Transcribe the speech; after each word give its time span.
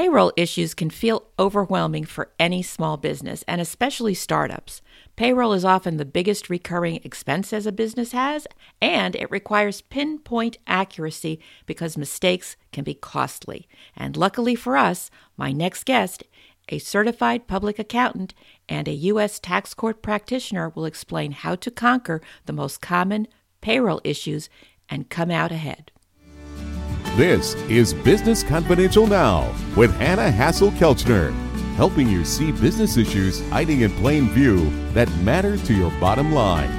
Payroll 0.00 0.32
issues 0.34 0.72
can 0.72 0.88
feel 0.88 1.26
overwhelming 1.38 2.06
for 2.06 2.30
any 2.38 2.62
small 2.62 2.96
business, 2.96 3.44
and 3.46 3.60
especially 3.60 4.14
startups. 4.14 4.80
Payroll 5.14 5.52
is 5.52 5.62
often 5.62 5.98
the 5.98 6.06
biggest 6.06 6.48
recurring 6.48 7.00
expense 7.04 7.52
as 7.52 7.66
a 7.66 7.70
business 7.70 8.12
has, 8.12 8.46
and 8.80 9.14
it 9.14 9.30
requires 9.30 9.82
pinpoint 9.82 10.56
accuracy 10.66 11.38
because 11.66 11.98
mistakes 11.98 12.56
can 12.72 12.82
be 12.82 12.94
costly. 12.94 13.68
And 13.94 14.16
luckily 14.16 14.54
for 14.54 14.74
us, 14.74 15.10
my 15.36 15.52
next 15.52 15.84
guest, 15.84 16.24
a 16.70 16.78
certified 16.78 17.46
public 17.46 17.78
accountant 17.78 18.32
and 18.70 18.88
a 18.88 18.92
U.S. 19.12 19.38
tax 19.38 19.74
court 19.74 20.00
practitioner, 20.00 20.70
will 20.70 20.86
explain 20.86 21.32
how 21.32 21.56
to 21.56 21.70
conquer 21.70 22.22
the 22.46 22.54
most 22.54 22.80
common 22.80 23.28
payroll 23.60 24.00
issues 24.02 24.48
and 24.88 25.10
come 25.10 25.30
out 25.30 25.52
ahead. 25.52 25.92
This 27.20 27.54
is 27.68 27.92
Business 27.92 28.42
Confidential 28.42 29.06
Now 29.06 29.54
with 29.76 29.94
Hanna 29.96 30.30
Hasl-Kelchner, 30.30 31.34
helping 31.74 32.08
you 32.08 32.24
see 32.24 32.50
business 32.50 32.96
issues 32.96 33.46
hiding 33.50 33.82
in 33.82 33.90
plain 33.96 34.30
view 34.30 34.70
that 34.94 35.14
matter 35.16 35.58
to 35.58 35.74
your 35.74 35.90
bottom 36.00 36.32
line. 36.32 36.70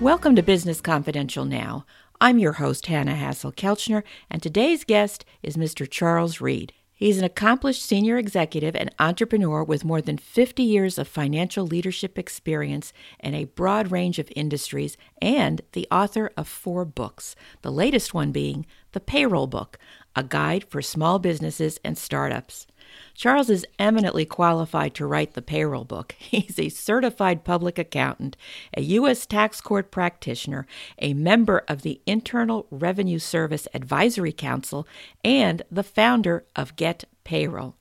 Welcome 0.00 0.34
to 0.34 0.42
Business 0.42 0.80
Confidential 0.80 1.44
Now. 1.44 1.86
I'm 2.20 2.40
your 2.40 2.54
host, 2.54 2.86
Hanna 2.86 3.14
Hasl-Kelchner, 3.14 4.02
and 4.28 4.42
today's 4.42 4.82
guest 4.82 5.24
is 5.44 5.56
Mr. 5.56 5.88
Charles 5.88 6.40
Read. 6.40 6.72
He's 7.00 7.16
an 7.16 7.24
accomplished 7.24 7.82
senior 7.82 8.18
executive 8.18 8.76
and 8.76 8.94
entrepreneur 8.98 9.64
with 9.64 9.86
more 9.86 10.02
than 10.02 10.18
50 10.18 10.62
years 10.62 10.98
of 10.98 11.08
financial 11.08 11.66
leadership 11.66 12.18
experience 12.18 12.92
in 13.20 13.34
a 13.34 13.46
broad 13.46 13.90
range 13.90 14.18
of 14.18 14.30
industries 14.36 14.98
and 15.22 15.62
the 15.72 15.88
author 15.90 16.30
of 16.36 16.46
four 16.46 16.84
books, 16.84 17.34
the 17.62 17.72
latest 17.72 18.12
one 18.12 18.32
being 18.32 18.66
The 18.92 19.00
Payroll 19.00 19.46
Book, 19.46 19.78
a 20.14 20.22
guide 20.22 20.66
for 20.68 20.82
small 20.82 21.18
businesses 21.18 21.80
and 21.82 21.96
startups. 21.96 22.66
Charles 23.14 23.50
is 23.50 23.66
eminently 23.78 24.24
qualified 24.24 24.94
to 24.94 25.06
write 25.06 25.34
the 25.34 25.42
payroll 25.42 25.84
book. 25.84 26.14
He's 26.18 26.58
a 26.58 26.68
certified 26.68 27.44
public 27.44 27.78
accountant, 27.78 28.36
a 28.76 28.82
U.S. 28.82 29.26
tax 29.26 29.60
court 29.60 29.90
practitioner, 29.90 30.66
a 30.98 31.14
member 31.14 31.62
of 31.68 31.82
the 31.82 32.00
Internal 32.06 32.66
Revenue 32.70 33.18
Service 33.18 33.68
Advisory 33.74 34.32
Council, 34.32 34.86
and 35.24 35.62
the 35.70 35.82
founder 35.82 36.44
of 36.56 36.76
Get 36.76 37.04
Payroll. 37.24 37.76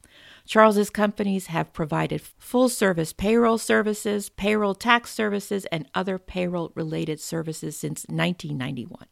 Charles's 0.45 0.89
companies 0.89 1.45
have 1.45 1.73
provided 1.73 2.21
full 2.21 2.69
service 2.69 3.13
payroll 3.13 3.59
services, 3.59 4.30
payroll 4.30 4.73
tax 4.73 5.13
services, 5.13 5.65
and 5.65 5.87
other 5.93 6.17
payroll 6.17 6.71
related 6.73 7.19
services 7.19 7.77
since 7.77 8.03
1991. 8.09 9.05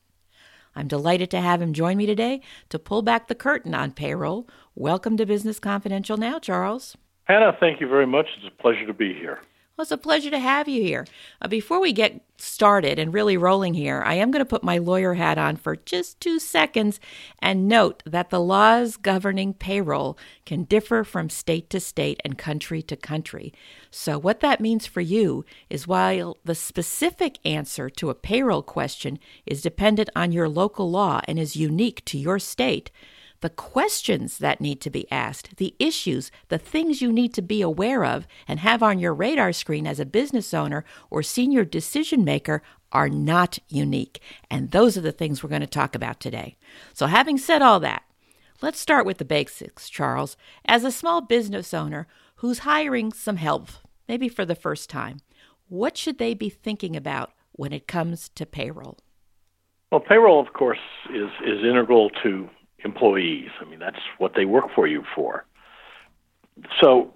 I'm 0.78 0.88
delighted 0.88 1.31
to 1.31 1.42
have 1.42 1.59
him 1.59 1.73
join 1.73 1.97
me 1.97 2.06
today 2.06 2.39
to 2.70 2.78
pull 2.78 3.02
back 3.02 3.28
the 3.28 3.33
curtain 3.33 3.73
on 3.73 3.94
payroll. 3.94 4.47
Welcome 4.75 5.17
to 5.17 5.25
Business 5.25 5.59
Confidential 5.59 6.17
now, 6.17 6.38
Charles. 6.38 6.95
Hanna, 7.23 7.58
thank 7.59 7.81
you 7.81 7.88
very 7.88 8.06
much. 8.06 8.28
It's 8.38 8.53
a 8.53 8.61
pleasure 8.61 8.86
to 8.86 8.94
be 8.94 9.11
here. 9.11 9.39
Well, 9.78 9.83
it's 9.83 9.92
a 9.92 9.97
pleasure 9.97 10.31
to 10.31 10.39
have 10.39 10.67
you 10.67 10.81
here. 10.81 11.06
Uh, 11.39 11.47
before 11.47 11.80
we 11.80 11.94
get 11.94 12.22
started 12.38 12.97
and 12.97 13.14
really 13.14 13.38
rolling 13.38 13.75
here, 13.75 14.02
I 14.03 14.16
am 14.16 14.31
going 14.31 14.44
to 14.44 14.50
put 14.50 14.64
my 14.64 14.80
lawyer 14.80 15.14
hat 15.14 15.38
on 15.38 15.56
for 15.56 15.75
just 15.75 16.19
two 16.19 16.39
seconds 16.39 17.00
and 17.44 17.67
note 17.67 18.02
that 18.03 18.31
the 18.31 18.39
laws 18.39 18.97
governing 18.97 19.53
payroll 19.53 20.17
can 20.47 20.64
differ 20.64 21.03
from 21.03 21.30
state 21.30 21.69
to 21.69 21.80
state 21.80 22.19
and 22.25 22.39
country 22.39 22.81
to 22.81 22.95
country. 22.95 23.53
So, 23.92 24.17
what 24.17 24.39
that 24.39 24.61
means 24.61 24.88
for 24.88 25.02
you 25.02 25.45
is 25.69 25.88
while 25.88 26.38
the 26.44 26.56
specific 26.56 27.38
answer 27.45 27.88
to 27.88 28.09
a 28.09 28.16
payroll 28.16 28.64
question 28.64 29.19
is 29.45 29.62
dependent 29.62 30.09
on 30.16 30.31
your 30.31 30.50
local 30.50 30.89
law 30.89 31.22
and 31.28 31.38
is 31.38 31.56
unique 31.56 32.03
to 32.06 32.17
your 32.17 32.39
state, 32.39 32.89
the 33.42 33.50
questions 33.50 34.40
that 34.40 34.62
need 34.62 34.82
to 34.82 34.90
be 34.90 35.10
asked, 35.12 35.58
the 35.58 35.76
issues, 35.80 36.32
the 36.50 36.58
things 36.58 37.02
you 37.02 37.12
need 37.12 37.34
to 37.36 37.42
be 37.42 37.62
aware 37.62 38.04
of 38.04 38.28
and 38.48 38.60
have 38.60 38.82
on 38.82 39.00
your 39.00 39.14
radar 39.14 39.54
screen 39.54 39.86
as 39.86 40.00
a 40.00 40.06
business 40.06 40.54
owner 40.54 40.84
or 41.10 41.22
senior 41.22 41.64
decision 41.64 42.24
maker 42.24 42.62
are 42.92 43.09
not 43.09 43.59
unique. 43.68 44.22
And 44.50 44.72
those 44.72 44.97
are 44.97 45.02
the 45.02 45.12
things 45.12 45.44
we're 45.44 45.50
going 45.50 45.62
to 45.62 45.68
talk 45.68 45.94
about 45.94 46.20
today. 46.20 46.58
So, 46.94 47.08
having 47.08 47.38
said 47.38 47.62
all 47.62 47.80
that, 47.81 48.03
let's 48.62 48.80
start 48.80 49.06
with 49.06 49.18
the 49.18 49.26
basics, 49.26 49.90
Charles. 49.90 50.38
As 50.66 50.84
a 50.84 50.92
small 50.92 51.22
business 51.22 51.74
owner 51.74 52.08
who's 52.38 52.59
hiring 52.59 53.12
some 53.12 53.38
help, 53.38 53.70
maybe 54.08 54.30
for 54.30 54.46
the 54.46 54.56
first 54.56 54.90
time, 54.90 55.20
what 55.68 55.97
should 55.97 56.18
they 56.18 56.34
be 56.34 56.50
thinking 56.50 56.96
about 56.96 57.31
when 57.52 57.74
it 57.74 57.88
comes 57.88 58.30
to 58.30 58.46
payroll? 58.46 58.97
Well, 59.92 60.02
payroll, 60.02 60.40
of 60.40 60.53
course, 60.53 60.80
is, 61.14 61.30
is 61.46 61.59
integral 61.64 62.09
to 62.24 62.50
employees. 62.84 63.50
I 63.60 63.66
mean, 63.66 63.80
that's 63.80 64.00
what 64.18 64.34
they 64.36 64.46
work 64.46 64.66
for 64.76 64.88
you 64.88 65.04
for. 65.16 65.46
So 66.82 67.14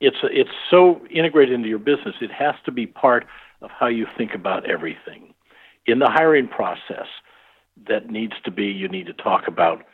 it's 0.00 0.16
it's 0.22 0.50
so 0.70 1.00
integrated 1.10 1.54
into 1.54 1.68
your 1.68 1.78
business. 1.78 2.14
It 2.20 2.30
has 2.30 2.54
to 2.64 2.72
be 2.72 2.86
part 2.86 3.26
of 3.62 3.70
how 3.70 3.88
you 3.88 4.06
think 4.16 4.34
about 4.34 4.68
everything. 4.68 5.34
In 5.86 5.98
the 5.98 6.08
hiring 6.08 6.48
process, 6.48 7.06
that 7.88 8.10
needs 8.10 8.34
to 8.44 8.50
be 8.50 8.66
you 8.66 8.88
need 8.88 9.06
to 9.06 9.12
talk 9.12 9.48
about 9.48 9.84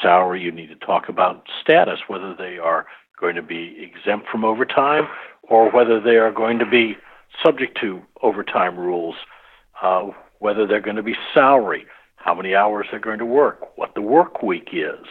salary, 0.00 0.42
you 0.42 0.52
need 0.52 0.68
to 0.68 0.86
talk 0.86 1.08
about 1.08 1.46
status, 1.60 2.00
whether 2.08 2.34
they 2.34 2.58
are 2.58 2.86
going 3.20 3.36
to 3.36 3.42
be 3.42 3.76
exempt 3.78 4.26
from 4.28 4.44
overtime 4.44 5.06
or 5.42 5.70
whether 5.70 6.00
they 6.00 6.16
are 6.16 6.32
going 6.32 6.58
to 6.58 6.66
be 6.66 6.96
subject 7.44 7.78
to 7.80 8.02
overtime 8.22 8.78
rules, 8.78 9.16
uh, 9.82 10.08
whether 10.38 10.66
they're 10.66 10.80
going 10.80 10.96
to 10.96 11.02
be 11.02 11.16
salary 11.34 11.86
how 12.22 12.34
many 12.34 12.54
hours 12.54 12.86
they're 12.90 13.00
going 13.00 13.18
to 13.18 13.26
work, 13.26 13.76
what 13.76 13.94
the 13.94 14.00
work 14.00 14.42
week 14.42 14.68
is, 14.72 15.06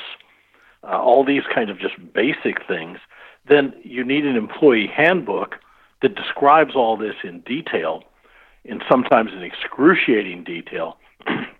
uh, 0.84 1.00
all 1.00 1.26
these 1.26 1.44
kind 1.54 1.70
of 1.70 1.78
just 1.78 1.96
basic 2.14 2.66
things, 2.68 3.00
then 3.48 3.74
you 3.84 4.04
need 4.04 4.26
an 4.26 4.38
employee 4.38 4.88
handbook 4.88 5.56
that 6.02 6.16
describes 6.16 6.76
all 6.76 6.96
this 6.96 7.16
in 7.24 7.42
detail, 7.42 8.04
and 8.66 8.82
sometimes 8.90 9.32
in 9.34 9.44
excruciating 9.44 10.44
detail, 10.44 10.98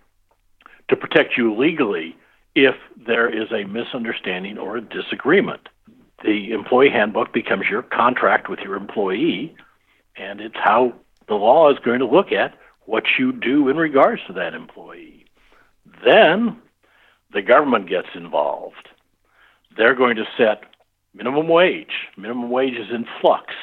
to 0.88 0.96
protect 0.96 1.36
you 1.36 1.54
legally 1.54 2.16
if 2.54 2.74
there 3.06 3.28
is 3.28 3.50
a 3.52 3.64
misunderstanding 3.64 4.58
or 4.58 4.78
a 4.78 4.80
disagreement. 4.80 5.68
The 6.24 6.52
employee 6.52 6.90
handbook 6.90 7.32
becomes 7.32 7.66
your 7.70 7.82
contract 7.82 8.48
with 8.48 8.60
your 8.60 8.76
employee, 8.76 9.54
and 10.16 10.40
it's 10.40 10.56
how 10.56 10.94
the 11.28 11.34
law 11.34 11.70
is 11.70 11.78
going 11.84 12.00
to 12.00 12.06
look 12.06 12.32
at 12.32 12.54
what 12.86 13.04
you 13.18 13.32
do 13.32 13.68
in 13.68 13.76
regards 13.76 14.22
to 14.26 14.32
that 14.34 14.54
employee. 14.54 15.21
Then 16.04 16.60
the 17.32 17.42
government 17.42 17.88
gets 17.88 18.08
involved. 18.14 18.88
They're 19.76 19.94
going 19.94 20.16
to 20.16 20.24
set 20.36 20.62
minimum 21.14 21.48
wage. 21.48 22.08
Minimum 22.16 22.50
wage 22.50 22.74
is 22.74 22.90
in 22.90 23.06
flux. 23.20 23.54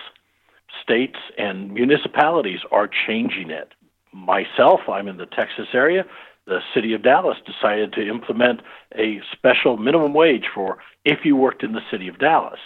States 0.82 1.18
and 1.38 1.74
municipalities 1.74 2.60
are 2.72 2.90
changing 3.08 3.50
it. 3.52 3.74
Myself, 4.12 4.82
I'm 4.90 5.08
in 5.08 5.18
the 5.18 5.26
Texas 5.26 5.68
area. 5.74 6.06
The 6.48 6.60
city 6.74 6.94
of 6.94 7.04
Dallas 7.04 7.38
decided 7.46 7.94
to 7.94 8.08
implement 8.08 8.62
a 8.96 9.22
special 9.32 9.78
minimum 9.78 10.14
wage 10.14 10.46
for 10.54 10.80
if 11.06 11.20
you 11.24 11.36
worked 11.36 11.64
in 11.64 11.74
the 11.74 11.82
city 11.92 12.08
of 12.08 12.18
Dallas, 12.18 12.60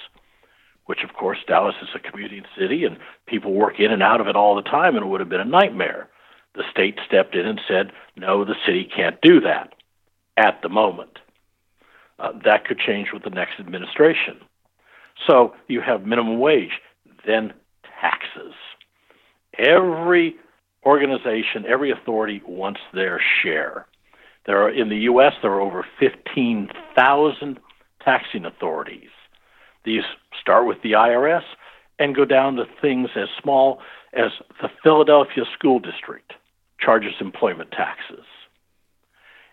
which, 0.85 1.03
of 1.03 1.13
course, 1.15 1.39
Dallas 1.45 1.75
is 1.81 1.89
a 1.93 1.99
commuting 1.99 2.43
city 2.57 2.85
and 2.85 2.97
people 3.25 3.51
work 3.51 3.79
in 3.79 3.91
and 3.91 4.01
out 4.01 4.21
of 4.21 4.27
it 4.27 4.37
all 4.37 4.55
the 4.55 4.61
time, 4.61 4.95
and 4.95 5.05
it 5.05 5.09
would 5.09 5.19
have 5.19 5.29
been 5.29 5.41
a 5.41 5.45
nightmare 5.45 6.09
the 6.55 6.63
state 6.71 6.99
stepped 7.05 7.35
in 7.35 7.45
and 7.45 7.59
said, 7.67 7.91
no, 8.15 8.45
the 8.45 8.55
city 8.65 8.89
can't 8.95 9.19
do 9.21 9.39
that 9.41 9.73
at 10.37 10.61
the 10.61 10.69
moment. 10.69 11.19
Uh, 12.19 12.31
that 12.45 12.65
could 12.65 12.79
change 12.79 13.09
with 13.11 13.23
the 13.23 13.29
next 13.29 13.59
administration. 13.59 14.39
So 15.27 15.53
you 15.67 15.81
have 15.81 16.05
minimum 16.05 16.39
wage, 16.39 16.79
then 17.25 17.53
taxes. 17.99 18.53
Every 19.57 20.35
organization, 20.85 21.65
every 21.67 21.91
authority 21.91 22.41
wants 22.45 22.81
their 22.93 23.21
share. 23.41 23.87
There 24.45 24.61
are 24.61 24.69
in 24.69 24.89
the 24.89 24.97
U.S. 24.97 25.33
there 25.41 25.51
are 25.51 25.61
over 25.61 25.85
15,000 25.99 27.59
taxing 28.03 28.45
authorities. 28.45 29.09
These 29.85 30.03
start 30.39 30.67
with 30.67 30.81
the 30.83 30.93
IRS 30.93 31.43
and 31.99 32.15
go 32.15 32.25
down 32.25 32.55
to 32.55 32.65
things 32.81 33.09
as 33.15 33.29
small 33.41 33.79
as 34.13 34.31
the 34.61 34.69
Philadelphia 34.83 35.43
School 35.57 35.79
District 35.79 36.33
charges 36.83 37.13
employment 37.19 37.71
taxes. 37.71 38.25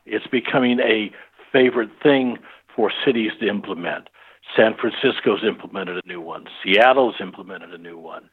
It's 0.07 0.27
becoming 0.27 0.81
a 0.81 1.11
favorite 1.53 1.91
thing 2.03 2.39
for 2.75 2.93
cities 3.05 3.33
to 3.41 3.49
implement. 3.49 4.09
San 4.57 4.75
Francisco's 4.75 5.45
implemented 5.47 6.03
a 6.05 6.09
new 6.09 6.21
one. 6.21 6.47
Seattle's 6.65 7.17
implemented 7.21 7.73
a 7.73 7.79
new 7.79 7.99
one. 7.99 8.29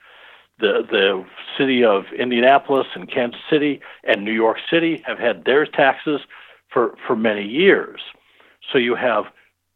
The 0.60 0.82
the 0.90 1.26
city 1.58 1.84
of 1.84 2.06
Indianapolis 2.18 2.88
and 2.96 3.12
Kansas 3.12 3.42
City 3.50 3.82
and 4.04 4.24
New 4.24 4.34
York 4.34 4.58
City 4.72 5.04
have 5.06 5.20
had 5.20 5.46
their 5.46 5.66
taxes 5.66 6.22
for, 6.72 6.96
for 7.06 7.16
many 7.16 7.44
years. 7.44 8.02
So 8.72 8.78
you 8.80 8.96
have 8.96 9.26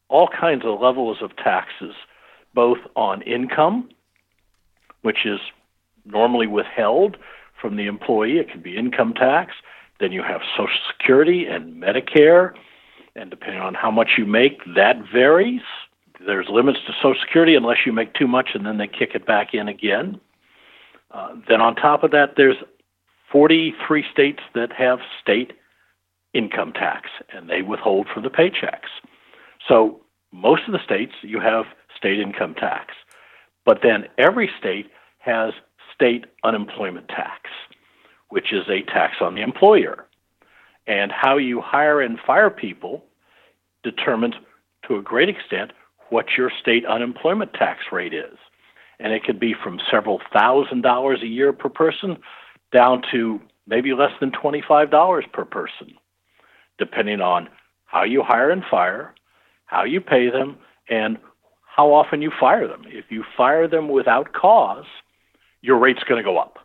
all 0.09 0.27
kinds 0.27 0.65
of 0.65 0.81
levels 0.81 1.18
of 1.21 1.35
taxes, 1.35 1.94
both 2.53 2.79
on 2.95 3.21
income, 3.21 3.89
which 5.03 5.25
is 5.25 5.39
normally 6.06 6.47
withheld 6.47 7.18
from 7.62 7.75
the 7.75 7.86
employee. 7.86 8.40
It 8.40 8.50
can 8.50 8.62
be 8.62 8.75
income 8.75 9.13
tax. 9.13 9.54
Then 10.00 10.12
you 10.12 10.24
have 10.24 10.42
Social 10.58 10.80
Security 10.92 11.46
and 11.46 11.81
Medicare. 11.81 12.54
and 13.16 13.30
depending 13.30 13.62
on 13.62 13.74
how 13.74 13.92
much 13.92 14.12
you 14.18 14.25
make, 14.25 14.62
that 14.75 14.96
varies. 15.12 15.62
There's 16.25 16.48
limits 16.50 16.80
to 16.88 16.94
Social 17.02 17.19
Security 17.22 17.56
unless 17.56 17.86
you 17.86 17.92
make 17.92 18.13
too 18.13 18.28
much, 18.28 18.50
and 18.54 18.66
then 18.66 18.78
they 18.78 18.88
kick 18.88 19.12
it 19.16 19.25
back 19.25 19.54
in 19.54 19.68
again. 19.68 20.19
Uh, 21.12 21.36
then 21.48 21.62
on 21.62 21.75
top 21.75 22.04
of 22.04 22.12
that, 22.12 22.36
there's 22.38 22.56
43 23.31 24.06
states 24.12 24.40
that 24.56 24.72
have 24.72 25.00
state 25.22 25.54
income 26.34 26.72
tax, 26.74 27.10
and 27.34 27.50
they 27.50 27.62
withhold 27.62 28.07
from 28.14 28.24
the 28.24 28.30
paychecks. 28.30 28.90
So 29.68 30.02
most 30.31 30.64
of 30.68 30.74
the 30.74 30.84
states 30.84 31.14
you 31.22 31.40
have 31.40 31.66
state 31.98 32.19
income 32.19 32.56
tax, 32.56 32.94
but 33.66 33.80
then 33.84 34.06
every 34.18 34.50
state 34.57 34.90
has 35.19 35.54
state 36.01 36.25
unemployment 36.44 37.07
tax, 37.09 37.50
which 38.30 38.51
is 38.51 38.63
a 38.68 38.81
tax 38.92 39.18
on 39.21 39.36
the 39.36 39.42
employer. 39.42 40.07
And 40.88 41.12
how 41.12 41.38
you 41.38 41.62
hire 41.62 42.01
and 42.01 42.18
fire 42.25 42.50
people 42.50 43.03
determines 43.83 44.33
to 44.88 44.95
a 44.95 45.01
great 45.01 45.30
extent 45.30 45.71
what 46.09 46.25
your 46.38 46.51
state 46.59 46.86
unemployment 46.86 47.53
tax 47.53 47.81
rate 47.92 48.13
is. 48.15 48.38
And 49.00 49.13
it 49.13 49.24
could 49.24 49.39
be 49.39 49.53
from 49.63 49.80
several 49.92 50.19
thousand 50.33 50.81
dollars 50.81 51.19
a 51.21 51.27
year 51.27 51.53
per 51.53 51.69
person 51.69 52.18
down 52.74 53.04
to 53.12 53.39
maybe 53.68 53.94
less 53.94 54.12
than 54.19 54.31
$25 54.31 55.31
per 55.31 55.45
person, 55.45 55.94
depending 56.80 57.21
on 57.21 57.47
how 57.86 58.04
you 58.04 58.24
hire 58.24 58.50
and 58.50 58.63
fire, 58.69 59.13
how 59.65 59.83
you 59.83 60.01
pay 60.01 60.31
them, 60.31 60.57
and 60.89 61.18
how 61.75 61.94
often 61.94 62.21
you 62.21 62.31
fire 62.39 62.68
them. 62.68 62.83
If 62.88 63.06
you 63.09 63.24
fire 63.38 63.68
them 63.68 63.88
without 63.88 64.33
cause, 64.33 64.86
your 65.62 65.78
rate's 65.78 66.04
going 66.04 66.24
to 66.24 66.28
go 66.28 66.38
up. 66.38 66.60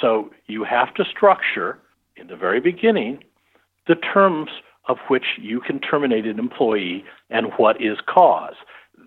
So 0.00 0.30
you 0.46 0.64
have 0.64 0.94
to 0.94 1.04
structure 1.04 1.78
in 2.16 2.26
the 2.28 2.36
very 2.36 2.60
beginning 2.60 3.24
the 3.86 3.94
terms 3.94 4.50
of 4.88 4.98
which 5.08 5.38
you 5.40 5.60
can 5.60 5.80
terminate 5.80 6.26
an 6.26 6.38
employee 6.38 7.04
and 7.28 7.52
what 7.56 7.80
is 7.82 7.98
cause. 8.06 8.54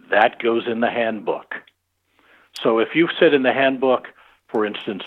That 0.09 0.41
goes 0.41 0.63
in 0.67 0.81
the 0.81 0.89
handbook. 0.89 1.55
So 2.61 2.79
if 2.79 2.89
you've 2.93 3.11
said 3.19 3.33
in 3.33 3.43
the 3.43 3.53
handbook, 3.53 4.07
for 4.47 4.65
instance, 4.65 5.03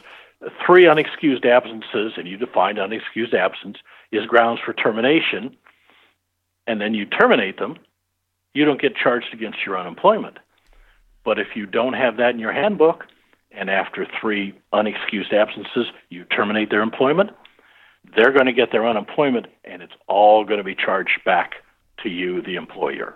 three 0.65 0.85
unexcused 0.85 1.47
absences, 1.47 2.13
and 2.17 2.27
you 2.27 2.37
define 2.37 2.77
unexcused 2.77 3.35
absence 3.35 3.79
is 4.13 4.27
grounds 4.27 4.61
for 4.65 4.73
termination, 4.73 5.57
and 6.67 6.81
then 6.81 6.95
you 6.95 7.07
terminate 7.07 7.59
them, 7.59 7.77
you 8.55 8.65
don't 8.65 8.81
get 8.81 8.97
charged 8.97 9.33
against 9.33 9.59
your 9.65 9.79
unemployment. 9.79 10.39
But 11.25 11.39
if 11.39 11.49
you 11.55 11.67
don't 11.67 11.95
have 11.95 12.17
that 12.17 12.31
in 12.31 12.39
your 12.39 12.53
handbook, 12.53 13.07
and 13.57 13.71
after 13.71 14.07
three 14.21 14.55
unexcused 14.73 15.33
absences, 15.33 15.87
you 16.11 16.25
terminate 16.25 16.71
their 16.71 16.83
employment, 16.83 17.31
they're 18.15 18.33
going 18.33 18.47
to 18.47 18.53
get 18.53 18.71
their 18.71 18.87
unemployment, 18.87 19.47
and 19.65 19.83
it's 19.83 19.93
all 20.07 20.45
going 20.45 20.59
to 20.59 20.65
be 20.65 20.75
charged 20.75 21.25
back 21.25 21.55
to 22.03 22.09
you, 22.09 22.43
the 22.43 22.57
employer. 22.57 23.15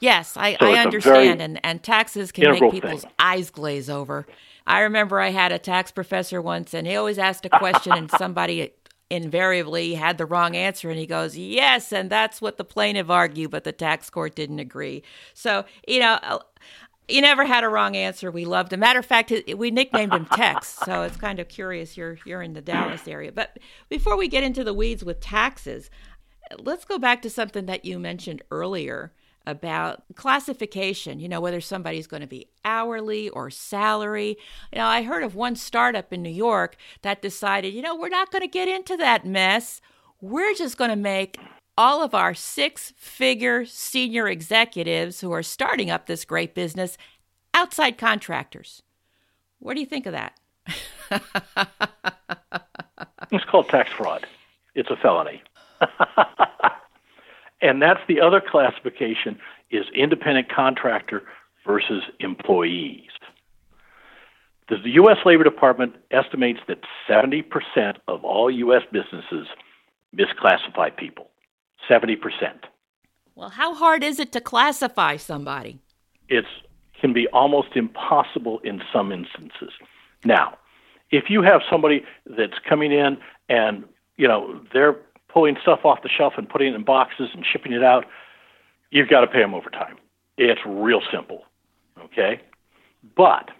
Yes, 0.00 0.36
I, 0.36 0.56
so 0.56 0.66
I 0.66 0.78
understand, 0.80 1.40
and, 1.40 1.60
and 1.64 1.82
taxes 1.82 2.32
can 2.32 2.50
make 2.50 2.72
people's 2.72 3.02
thing. 3.02 3.12
eyes 3.18 3.50
glaze 3.50 3.88
over. 3.88 4.26
I 4.66 4.80
remember 4.80 5.20
I 5.20 5.30
had 5.30 5.52
a 5.52 5.58
tax 5.58 5.92
professor 5.92 6.42
once, 6.42 6.74
and 6.74 6.86
he 6.86 6.96
always 6.96 7.18
asked 7.18 7.46
a 7.46 7.50
question, 7.50 7.92
and 7.92 8.10
somebody 8.18 8.72
invariably 9.10 9.94
had 9.94 10.18
the 10.18 10.26
wrong 10.26 10.56
answer, 10.56 10.90
and 10.90 10.98
he 10.98 11.06
goes, 11.06 11.36
"Yes," 11.38 11.92
and 11.92 12.10
that's 12.10 12.42
what 12.42 12.58
the 12.58 12.64
plaintiff 12.64 13.08
argued, 13.08 13.50
but 13.50 13.64
the 13.64 13.72
tax 13.72 14.10
court 14.10 14.34
didn't 14.34 14.58
agree. 14.58 15.02
So 15.32 15.64
you 15.86 16.00
know. 16.00 16.18
He 17.06 17.20
never 17.20 17.44
had 17.44 17.64
a 17.64 17.68
wrong 17.68 17.96
answer. 17.96 18.30
We 18.30 18.44
loved 18.46 18.72
him. 18.72 18.80
Matter 18.80 18.98
of 18.98 19.06
fact, 19.06 19.32
we 19.56 19.70
nicknamed 19.70 20.14
him 20.14 20.26
Tex, 20.26 20.68
so 20.68 21.02
it's 21.02 21.16
kind 21.16 21.38
of 21.38 21.48
curious. 21.48 21.96
You're 21.96 22.18
you're 22.24 22.42
in 22.42 22.54
the 22.54 22.62
Dallas 22.62 23.06
area, 23.06 23.30
but 23.30 23.58
before 23.88 24.16
we 24.16 24.28
get 24.28 24.42
into 24.42 24.64
the 24.64 24.74
weeds 24.74 25.04
with 25.04 25.20
taxes, 25.20 25.90
let's 26.58 26.84
go 26.84 26.98
back 26.98 27.20
to 27.22 27.30
something 27.30 27.66
that 27.66 27.84
you 27.84 27.98
mentioned 27.98 28.42
earlier 28.50 29.12
about 29.46 30.04
classification, 30.14 31.20
you 31.20 31.28
know, 31.28 31.40
whether 31.40 31.60
somebody's 31.60 32.06
going 32.06 32.22
to 32.22 32.26
be 32.26 32.48
hourly 32.64 33.28
or 33.28 33.50
salary. 33.50 34.38
You 34.72 34.78
know, 34.78 34.86
I 34.86 35.02
heard 35.02 35.22
of 35.22 35.34
one 35.34 35.56
startup 35.56 36.12
in 36.12 36.22
New 36.22 36.30
York 36.30 36.76
that 37.02 37.20
decided, 37.20 37.74
you 37.74 37.82
know, 37.82 37.94
we're 37.94 38.08
not 38.08 38.30
going 38.30 38.42
to 38.42 38.48
get 38.48 38.68
into 38.68 38.96
that 38.96 39.26
mess. 39.26 39.80
We're 40.20 40.54
just 40.54 40.78
going 40.78 40.90
to 40.90 40.96
make 40.96 41.38
all 41.76 42.02
of 42.02 42.14
our 42.14 42.34
six 42.34 42.92
figure 42.96 43.64
senior 43.64 44.28
executives 44.28 45.20
who 45.20 45.32
are 45.32 45.42
starting 45.42 45.90
up 45.90 46.06
this 46.06 46.24
great 46.24 46.54
business 46.54 46.96
outside 47.52 47.98
contractors. 47.98 48.82
What 49.58 49.74
do 49.74 49.80
you 49.80 49.86
think 49.86 50.06
of 50.06 50.12
that? 50.12 50.38
it's 53.30 53.44
called 53.44 53.68
tax 53.68 53.90
fraud. 53.92 54.26
It's 54.74 54.90
a 54.90 54.96
felony. 54.96 55.42
and 57.60 57.80
that's 57.80 58.00
the 58.08 58.20
other 58.20 58.40
classification 58.40 59.38
is 59.70 59.86
independent 59.94 60.48
contractor 60.48 61.22
versus 61.66 62.02
employees. 62.20 63.10
The 64.68 64.78
U.S. 64.84 65.18
Labor 65.26 65.44
Department 65.44 65.94
estimates 66.10 66.60
that 66.68 66.78
70% 67.08 67.96
of 68.08 68.24
all 68.24 68.50
U.S. 68.50 68.82
businesses 68.90 69.46
misclassify 70.16 70.96
people. 70.96 71.28
70%. 71.88 72.16
Well, 73.34 73.50
how 73.50 73.74
hard 73.74 74.04
is 74.04 74.20
it 74.20 74.32
to 74.32 74.40
classify 74.40 75.16
somebody? 75.16 75.80
It 76.28 76.44
can 77.00 77.12
be 77.12 77.26
almost 77.28 77.74
impossible 77.74 78.60
in 78.60 78.80
some 78.92 79.12
instances. 79.12 79.72
Now, 80.24 80.56
if 81.10 81.24
you 81.28 81.42
have 81.42 81.60
somebody 81.70 82.04
that's 82.26 82.58
coming 82.68 82.92
in 82.92 83.18
and, 83.48 83.84
you 84.16 84.28
know, 84.28 84.60
they're 84.72 84.96
pulling 85.28 85.56
stuff 85.60 85.80
off 85.84 86.02
the 86.02 86.08
shelf 86.08 86.34
and 86.36 86.48
putting 86.48 86.68
it 86.68 86.76
in 86.76 86.84
boxes 86.84 87.30
and 87.34 87.44
shipping 87.44 87.72
it 87.72 87.82
out, 87.82 88.06
you've 88.90 89.08
got 89.08 89.20
to 89.22 89.26
pay 89.26 89.40
them 89.40 89.54
overtime. 89.54 89.96
It's 90.38 90.60
real 90.64 91.02
simple. 91.12 91.44
Okay? 92.04 92.40
But 93.16 93.50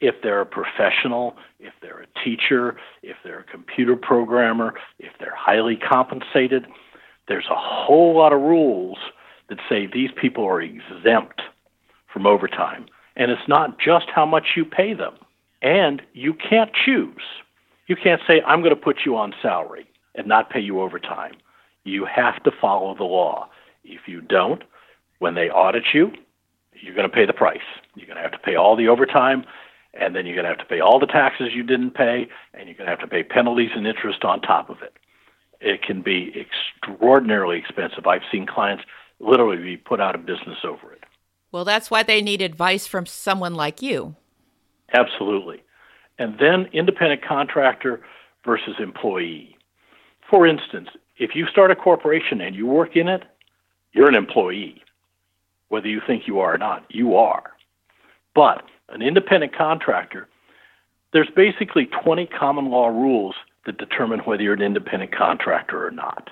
if 0.00 0.14
they're 0.22 0.40
a 0.40 0.46
professional, 0.46 1.36
if 1.58 1.74
they're 1.82 2.00
a 2.00 2.24
teacher, 2.24 2.76
if 3.02 3.16
they're 3.22 3.40
a 3.40 3.44
computer 3.44 3.96
programmer, 3.96 4.74
if 4.98 5.12
they're 5.18 5.34
highly 5.36 5.76
compensated, 5.76 6.66
there's 7.28 7.46
a 7.50 7.56
whole 7.56 8.16
lot 8.16 8.32
of 8.32 8.40
rules 8.40 8.98
that 9.48 9.58
say 9.68 9.86
these 9.86 10.10
people 10.14 10.44
are 10.44 10.60
exempt 10.60 11.42
from 12.12 12.26
overtime. 12.26 12.86
And 13.16 13.30
it's 13.30 13.48
not 13.48 13.78
just 13.78 14.06
how 14.14 14.24
much 14.24 14.56
you 14.56 14.64
pay 14.64 14.94
them. 14.94 15.14
And 15.62 16.02
you 16.12 16.32
can't 16.34 16.70
choose. 16.72 17.22
You 17.86 17.96
can't 17.96 18.22
say, 18.26 18.40
I'm 18.46 18.60
going 18.60 18.74
to 18.74 18.80
put 18.80 19.00
you 19.04 19.16
on 19.16 19.34
salary 19.42 19.86
and 20.14 20.26
not 20.26 20.50
pay 20.50 20.60
you 20.60 20.80
overtime. 20.80 21.34
You 21.84 22.04
have 22.04 22.42
to 22.44 22.50
follow 22.50 22.94
the 22.94 23.04
law. 23.04 23.48
If 23.84 24.06
you 24.06 24.20
don't, 24.20 24.62
when 25.18 25.34
they 25.34 25.50
audit 25.50 25.84
you, 25.92 26.12
you're 26.80 26.94
going 26.94 27.08
to 27.08 27.14
pay 27.14 27.26
the 27.26 27.32
price. 27.32 27.58
You're 27.94 28.06
going 28.06 28.16
to 28.16 28.22
have 28.22 28.32
to 28.32 28.38
pay 28.38 28.54
all 28.54 28.76
the 28.76 28.88
overtime, 28.88 29.44
and 29.94 30.14
then 30.14 30.24
you're 30.26 30.34
going 30.34 30.44
to 30.44 30.50
have 30.50 30.58
to 30.58 30.64
pay 30.64 30.80
all 30.80 30.98
the 30.98 31.06
taxes 31.06 31.50
you 31.54 31.62
didn't 31.62 31.92
pay, 31.92 32.28
and 32.54 32.68
you're 32.68 32.76
going 32.76 32.86
to 32.86 32.90
have 32.90 33.00
to 33.00 33.06
pay 33.06 33.22
penalties 33.22 33.70
and 33.74 33.86
interest 33.86 34.24
on 34.24 34.40
top 34.40 34.70
of 34.70 34.82
it. 34.82 34.94
It 35.60 35.82
can 35.82 36.02
be 36.02 36.32
extraordinarily 36.34 37.58
expensive. 37.58 38.06
I've 38.06 38.22
seen 38.32 38.46
clients 38.46 38.84
literally 39.18 39.62
be 39.62 39.76
put 39.76 40.00
out 40.00 40.14
of 40.14 40.24
business 40.24 40.58
over 40.64 40.92
it. 40.92 41.04
Well, 41.52 41.64
that's 41.64 41.90
why 41.90 42.02
they 42.02 42.22
need 42.22 42.42
advice 42.42 42.86
from 42.86 43.06
someone 43.06 43.54
like 43.54 43.82
you. 43.82 44.16
Absolutely. 44.92 45.62
And 46.18 46.38
then 46.38 46.68
independent 46.72 47.22
contractor 47.22 48.00
versus 48.44 48.76
employee. 48.78 49.56
For 50.28 50.46
instance, 50.46 50.88
if 51.18 51.34
you 51.34 51.46
start 51.46 51.70
a 51.70 51.76
corporation 51.76 52.40
and 52.40 52.54
you 52.54 52.66
work 52.66 52.96
in 52.96 53.08
it, 53.08 53.24
you're 53.92 54.08
an 54.08 54.14
employee. 54.14 54.82
Whether 55.68 55.88
you 55.88 56.00
think 56.06 56.26
you 56.26 56.40
are 56.40 56.54
or 56.54 56.58
not, 56.58 56.84
you 56.88 57.16
are. 57.16 57.52
But 58.34 58.64
an 58.88 59.02
independent 59.02 59.54
contractor, 59.56 60.28
there's 61.12 61.30
basically 61.34 61.86
20 61.86 62.26
common 62.26 62.70
law 62.70 62.88
rules 62.88 63.34
that 63.66 63.78
determine 63.78 64.20
whether 64.20 64.42
you're 64.42 64.54
an 64.54 64.62
independent 64.62 65.12
contractor 65.12 65.86
or 65.86 65.90
not. 65.90 66.30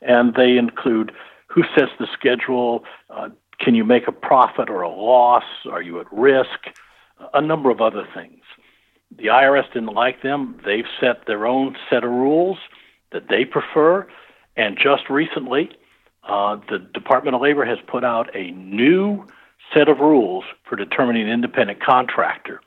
And 0.00 0.34
they 0.34 0.56
include 0.56 1.12
who 1.48 1.62
sets 1.74 1.92
the 1.98 2.06
schedule, 2.12 2.84
uh, 3.10 3.30
can 3.60 3.74
you 3.74 3.84
make 3.84 4.06
a 4.06 4.12
profit 4.12 4.70
or 4.70 4.82
a 4.82 4.88
loss, 4.88 5.44
are 5.70 5.82
you 5.82 6.00
at 6.00 6.06
risk, 6.12 6.68
a 7.34 7.40
number 7.40 7.70
of 7.70 7.80
other 7.80 8.06
things. 8.14 8.42
The 9.16 9.26
IRS 9.26 9.72
didn't 9.72 9.94
like 9.94 10.22
them. 10.22 10.60
They've 10.64 10.84
set 11.00 11.26
their 11.26 11.46
own 11.46 11.76
set 11.90 12.04
of 12.04 12.10
rules 12.10 12.58
that 13.10 13.28
they 13.28 13.44
prefer. 13.44 14.06
And 14.56 14.76
just 14.76 15.08
recently, 15.08 15.70
uh, 16.28 16.58
the 16.68 16.78
Department 16.78 17.34
of 17.34 17.40
Labor 17.40 17.64
has 17.64 17.78
put 17.86 18.04
out 18.04 18.34
a 18.36 18.50
new 18.50 19.26
set 19.74 19.88
of 19.88 19.98
rules 19.98 20.44
for 20.68 20.76
determining 20.76 21.22
an 21.22 21.32
independent 21.32 21.82
contractor. 21.82 22.60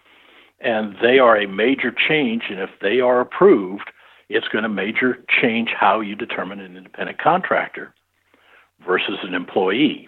And 0.63 0.95
they 1.01 1.17
are 1.19 1.37
a 1.37 1.47
major 1.47 1.91
change, 1.91 2.43
and 2.49 2.59
if 2.59 2.69
they 2.81 2.99
are 2.99 3.19
approved, 3.19 3.89
it's 4.29 4.47
going 4.47 4.63
to 4.63 4.69
major 4.69 5.23
change 5.41 5.69
how 5.77 5.99
you 5.99 6.15
determine 6.15 6.59
an 6.59 6.77
independent 6.77 7.19
contractor 7.19 7.93
versus 8.85 9.17
an 9.23 9.33
employee. 9.33 10.07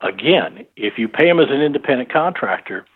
Again, 0.00 0.66
if 0.76 0.94
you 0.98 1.08
pay 1.08 1.26
them 1.26 1.38
as 1.38 1.50
an 1.50 1.60
independent 1.60 2.10
contractor 2.10 2.86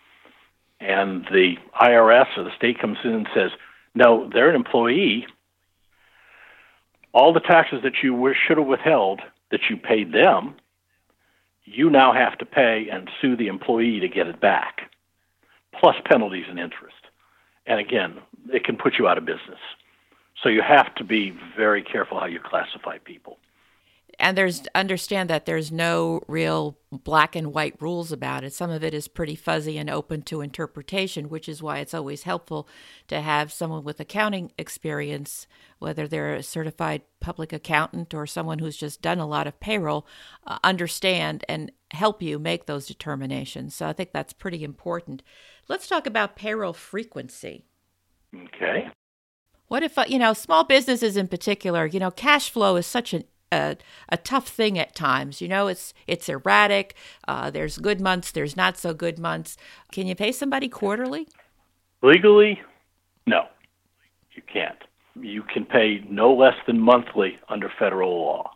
and 0.79 1.25
the 1.31 1.55
IRS 1.81 2.37
or 2.37 2.43
the 2.43 2.55
state 2.55 2.79
comes 2.79 2.97
in 3.03 3.13
and 3.13 3.27
says, 3.33 3.51
no, 3.95 4.29
they're 4.33 4.49
an 4.49 4.55
employee, 4.55 5.25
all 7.13 7.33
the 7.33 7.39
taxes 7.39 7.79
that 7.83 8.03
you 8.03 8.33
should 8.45 8.57
have 8.57 8.67
withheld 8.67 9.21
that 9.51 9.61
you 9.69 9.77
paid 9.77 10.11
them, 10.11 10.55
you 11.63 11.89
now 11.89 12.13
have 12.13 12.37
to 12.37 12.45
pay 12.45 12.87
and 12.91 13.09
sue 13.21 13.35
the 13.35 13.47
employee 13.47 13.99
to 13.99 14.07
get 14.07 14.27
it 14.27 14.39
back, 14.39 14.86
plus 15.79 15.95
penalties 16.05 16.45
and 16.49 16.59
interest. 16.59 16.95
And 17.65 17.79
again, 17.79 18.19
it 18.53 18.63
can 18.63 18.77
put 18.77 18.97
you 18.97 19.07
out 19.07 19.17
of 19.17 19.25
business. 19.25 19.59
So 20.41 20.49
you 20.49 20.61
have 20.61 20.93
to 20.95 21.03
be 21.03 21.33
very 21.55 21.83
careful 21.83 22.19
how 22.19 22.27
you 22.27 22.39
classify 22.39 22.97
people 22.99 23.37
and 24.19 24.37
there's 24.37 24.63
understand 24.73 25.29
that 25.29 25.45
there's 25.45 25.71
no 25.71 26.21
real 26.27 26.77
black 26.91 27.35
and 27.35 27.53
white 27.53 27.79
rules 27.79 28.11
about 28.11 28.43
it. 28.43 28.53
Some 28.53 28.71
of 28.71 28.83
it 28.83 28.93
is 28.93 29.07
pretty 29.07 29.35
fuzzy 29.35 29.77
and 29.77 29.89
open 29.89 30.23
to 30.23 30.41
interpretation, 30.41 31.29
which 31.29 31.47
is 31.47 31.61
why 31.61 31.79
it's 31.79 31.93
always 31.93 32.23
helpful 32.23 32.67
to 33.09 33.21
have 33.21 33.51
someone 33.51 33.83
with 33.83 33.99
accounting 33.99 34.51
experience, 34.57 35.45
whether 35.79 36.07
they're 36.07 36.33
a 36.33 36.43
certified 36.43 37.03
public 37.19 37.53
accountant 37.53 38.13
or 38.13 38.25
someone 38.25 38.59
who's 38.59 38.77
just 38.77 39.01
done 39.01 39.19
a 39.19 39.27
lot 39.27 39.45
of 39.45 39.59
payroll, 39.59 40.07
uh, 40.47 40.57
understand 40.63 41.43
and 41.47 41.71
help 41.91 42.21
you 42.21 42.39
make 42.39 42.65
those 42.65 42.87
determinations. 42.87 43.75
So 43.75 43.87
I 43.87 43.93
think 43.93 44.13
that's 44.13 44.33
pretty 44.33 44.63
important. 44.63 45.21
Let's 45.67 45.87
talk 45.87 46.07
about 46.07 46.35
payroll 46.35 46.73
frequency. 46.73 47.65
Okay. 48.33 48.89
What 49.67 49.83
if, 49.83 49.97
uh, 49.97 50.05
you 50.07 50.17
know, 50.17 50.33
small 50.33 50.63
businesses 50.63 51.17
in 51.17 51.27
particular, 51.27 51.85
you 51.85 51.99
know, 51.99 52.11
cash 52.11 52.49
flow 52.49 52.77
is 52.77 52.85
such 52.85 53.13
an 53.13 53.25
a, 53.51 53.77
a 54.09 54.17
tough 54.17 54.47
thing 54.47 54.77
at 54.77 54.95
times. 54.95 55.41
You 55.41 55.47
know, 55.47 55.67
it's 55.67 55.93
it's 56.05 56.29
erratic. 56.29 56.95
Uh, 57.27 57.49
there's 57.49 57.77
good 57.77 58.01
months. 58.01 58.31
There's 58.31 58.57
not 58.57 58.77
so 58.77 58.93
good 58.93 59.17
months. 59.19 59.57
Can 59.91 60.07
you 60.07 60.15
pay 60.15 60.31
somebody 60.31 60.67
quarterly? 60.67 61.27
Legally, 62.01 62.61
no, 63.25 63.45
you 64.33 64.41
can't. 64.51 64.77
You 65.15 65.43
can 65.43 65.65
pay 65.65 66.03
no 66.09 66.33
less 66.33 66.55
than 66.67 66.79
monthly 66.79 67.39
under 67.49 67.71
federal 67.79 68.19
law, 68.21 68.51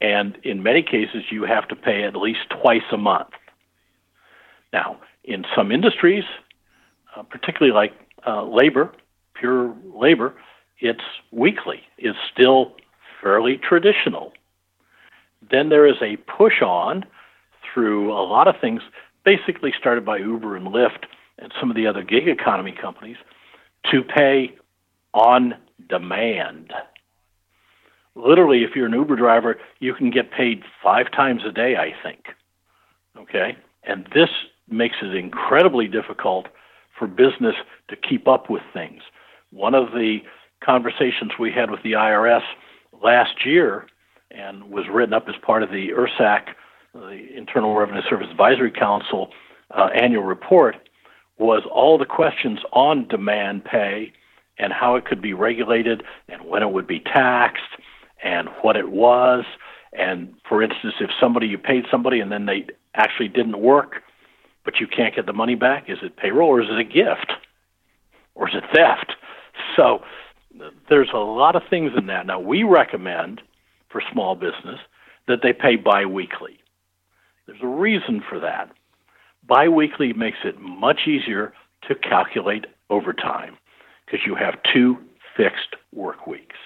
and 0.00 0.36
in 0.42 0.62
many 0.62 0.82
cases, 0.82 1.24
you 1.30 1.44
have 1.44 1.68
to 1.68 1.76
pay 1.76 2.04
at 2.04 2.16
least 2.16 2.40
twice 2.60 2.82
a 2.92 2.98
month. 2.98 3.30
Now, 4.72 4.98
in 5.24 5.44
some 5.54 5.70
industries, 5.70 6.24
uh, 7.16 7.22
particularly 7.22 7.72
like 7.72 7.92
uh, 8.26 8.44
labor, 8.44 8.92
pure 9.34 9.74
labor, 9.94 10.34
it's 10.78 11.04
weekly. 11.30 11.80
It's 11.98 12.18
still 12.32 12.72
fairly 13.20 13.56
traditional. 13.56 14.32
Then 15.50 15.68
there 15.68 15.86
is 15.86 15.96
a 16.02 16.16
push 16.16 16.62
on 16.62 17.04
through 17.72 18.12
a 18.12 18.22
lot 18.22 18.48
of 18.48 18.56
things, 18.60 18.82
basically 19.24 19.72
started 19.78 20.04
by 20.04 20.18
Uber 20.18 20.56
and 20.56 20.66
Lyft 20.66 21.04
and 21.38 21.52
some 21.58 21.70
of 21.70 21.76
the 21.76 21.86
other 21.86 22.02
gig 22.02 22.28
economy 22.28 22.72
companies, 22.72 23.16
to 23.90 24.02
pay 24.02 24.54
on 25.14 25.54
demand. 25.88 26.72
Literally, 28.14 28.62
if 28.62 28.76
you're 28.76 28.86
an 28.86 28.92
Uber 28.92 29.16
driver, 29.16 29.58
you 29.80 29.94
can 29.94 30.10
get 30.10 30.30
paid 30.30 30.62
five 30.82 31.10
times 31.10 31.42
a 31.46 31.52
day, 31.52 31.76
I 31.76 31.94
think. 32.02 32.26
Okay? 33.16 33.56
And 33.84 34.06
this 34.14 34.28
makes 34.72 34.96
it 35.02 35.14
incredibly 35.14 35.88
difficult 35.88 36.46
for 36.98 37.06
business 37.06 37.54
to 37.88 37.96
keep 37.96 38.28
up 38.28 38.50
with 38.50 38.62
things. 38.72 39.02
One 39.50 39.74
of 39.74 39.92
the 39.92 40.18
conversations 40.64 41.32
we 41.38 41.52
had 41.52 41.70
with 41.70 41.82
the 41.82 41.92
IRS 41.92 42.42
last 43.02 43.44
year 43.44 43.86
and 44.30 44.70
was 44.70 44.84
written 44.90 45.12
up 45.12 45.28
as 45.28 45.34
part 45.42 45.62
of 45.62 45.70
the 45.70 45.88
IRSAC, 45.90 46.48
the 46.94 47.26
Internal 47.36 47.74
Revenue 47.74 48.02
Service 48.08 48.28
Advisory 48.30 48.70
Council 48.70 49.30
uh, 49.76 49.88
annual 49.94 50.22
report, 50.22 50.76
was 51.38 51.62
all 51.70 51.98
the 51.98 52.06
questions 52.06 52.60
on 52.72 53.08
demand 53.08 53.64
pay 53.64 54.12
and 54.58 54.72
how 54.72 54.96
it 54.96 55.04
could 55.04 55.20
be 55.20 55.32
regulated 55.32 56.02
and 56.28 56.44
when 56.44 56.62
it 56.62 56.70
would 56.70 56.86
be 56.86 57.00
taxed 57.00 57.62
and 58.22 58.48
what 58.62 58.76
it 58.76 58.90
was. 58.90 59.44
And 59.92 60.34
for 60.48 60.62
instance, 60.62 60.94
if 61.00 61.10
somebody 61.20 61.46
you 61.48 61.58
paid 61.58 61.84
somebody 61.90 62.20
and 62.20 62.30
then 62.30 62.46
they 62.46 62.66
actually 62.94 63.28
didn't 63.28 63.58
work, 63.58 64.02
but 64.64 64.80
you 64.80 64.86
can't 64.86 65.14
get 65.14 65.26
the 65.26 65.32
money 65.32 65.54
back, 65.54 65.88
is 65.88 65.98
it 66.02 66.16
payroll 66.16 66.48
or 66.48 66.62
is 66.62 66.68
it 66.70 66.78
a 66.78 66.84
gift? 66.84 67.32
Or 68.34 68.48
is 68.48 68.54
it 68.54 68.64
theft? 68.74 69.12
So 69.76 70.02
there's 70.88 71.10
a 71.12 71.18
lot 71.18 71.56
of 71.56 71.62
things 71.68 71.92
in 71.96 72.06
that. 72.06 72.26
Now, 72.26 72.40
we 72.40 72.62
recommend 72.62 73.40
for 73.90 74.02
small 74.12 74.34
business 74.34 74.80
that 75.28 75.40
they 75.42 75.52
pay 75.52 75.76
biweekly. 75.76 76.58
There's 77.46 77.62
a 77.62 77.66
reason 77.66 78.22
for 78.28 78.40
that. 78.40 78.70
Biweekly 79.46 80.12
makes 80.12 80.38
it 80.44 80.60
much 80.60 81.06
easier 81.06 81.52
to 81.88 81.94
calculate 81.94 82.66
overtime 82.90 83.56
because 84.04 84.20
you 84.26 84.34
have 84.34 84.54
two 84.72 84.96
fixed 85.36 85.76
work 85.92 86.26
weeks. 86.26 86.56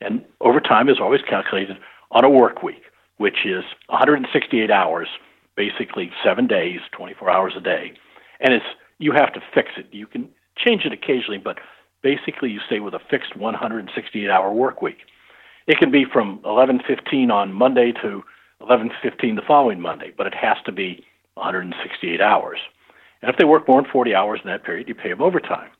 And 0.00 0.24
overtime 0.40 0.88
is 0.88 1.00
always 1.00 1.22
calculated 1.28 1.78
on 2.10 2.24
a 2.24 2.30
work 2.30 2.62
week, 2.62 2.82
which 3.16 3.46
is 3.46 3.64
168 3.88 4.70
hours, 4.70 5.08
basically 5.58 6.12
seven 6.24 6.46
days, 6.46 6.78
24 6.92 7.28
hours 7.28 7.54
a 7.56 7.60
day. 7.60 7.92
And 8.38 8.54
it's 8.54 8.64
you 8.98 9.10
have 9.12 9.32
to 9.32 9.40
fix 9.52 9.70
it. 9.76 9.86
You 9.90 10.06
can 10.06 10.28
change 10.56 10.84
it 10.84 10.92
occasionally, 10.92 11.38
but 11.38 11.58
basically 12.00 12.50
you 12.50 12.60
stay 12.64 12.78
with 12.78 12.94
a 12.94 13.00
fixed 13.10 13.36
168 13.36 14.30
hour 14.30 14.52
work 14.52 14.80
week. 14.80 14.98
It 15.66 15.78
can 15.78 15.90
be 15.90 16.04
from 16.04 16.38
11:15 16.44 17.32
on 17.32 17.52
Monday 17.52 17.90
to 18.02 18.24
11:15 18.60 19.34
the 19.34 19.42
following 19.42 19.80
Monday, 19.80 20.12
but 20.16 20.28
it 20.28 20.34
has 20.34 20.56
to 20.64 20.72
be 20.72 21.04
168 21.34 22.20
hours. 22.20 22.60
And 23.20 23.28
if 23.28 23.36
they 23.36 23.44
work 23.44 23.66
more 23.66 23.82
than 23.82 23.90
40 23.90 24.14
hours 24.14 24.40
in 24.44 24.48
that 24.50 24.62
period, 24.62 24.88
you 24.88 24.94
pay 24.94 25.10
them 25.10 25.20
overtime. 25.20 25.70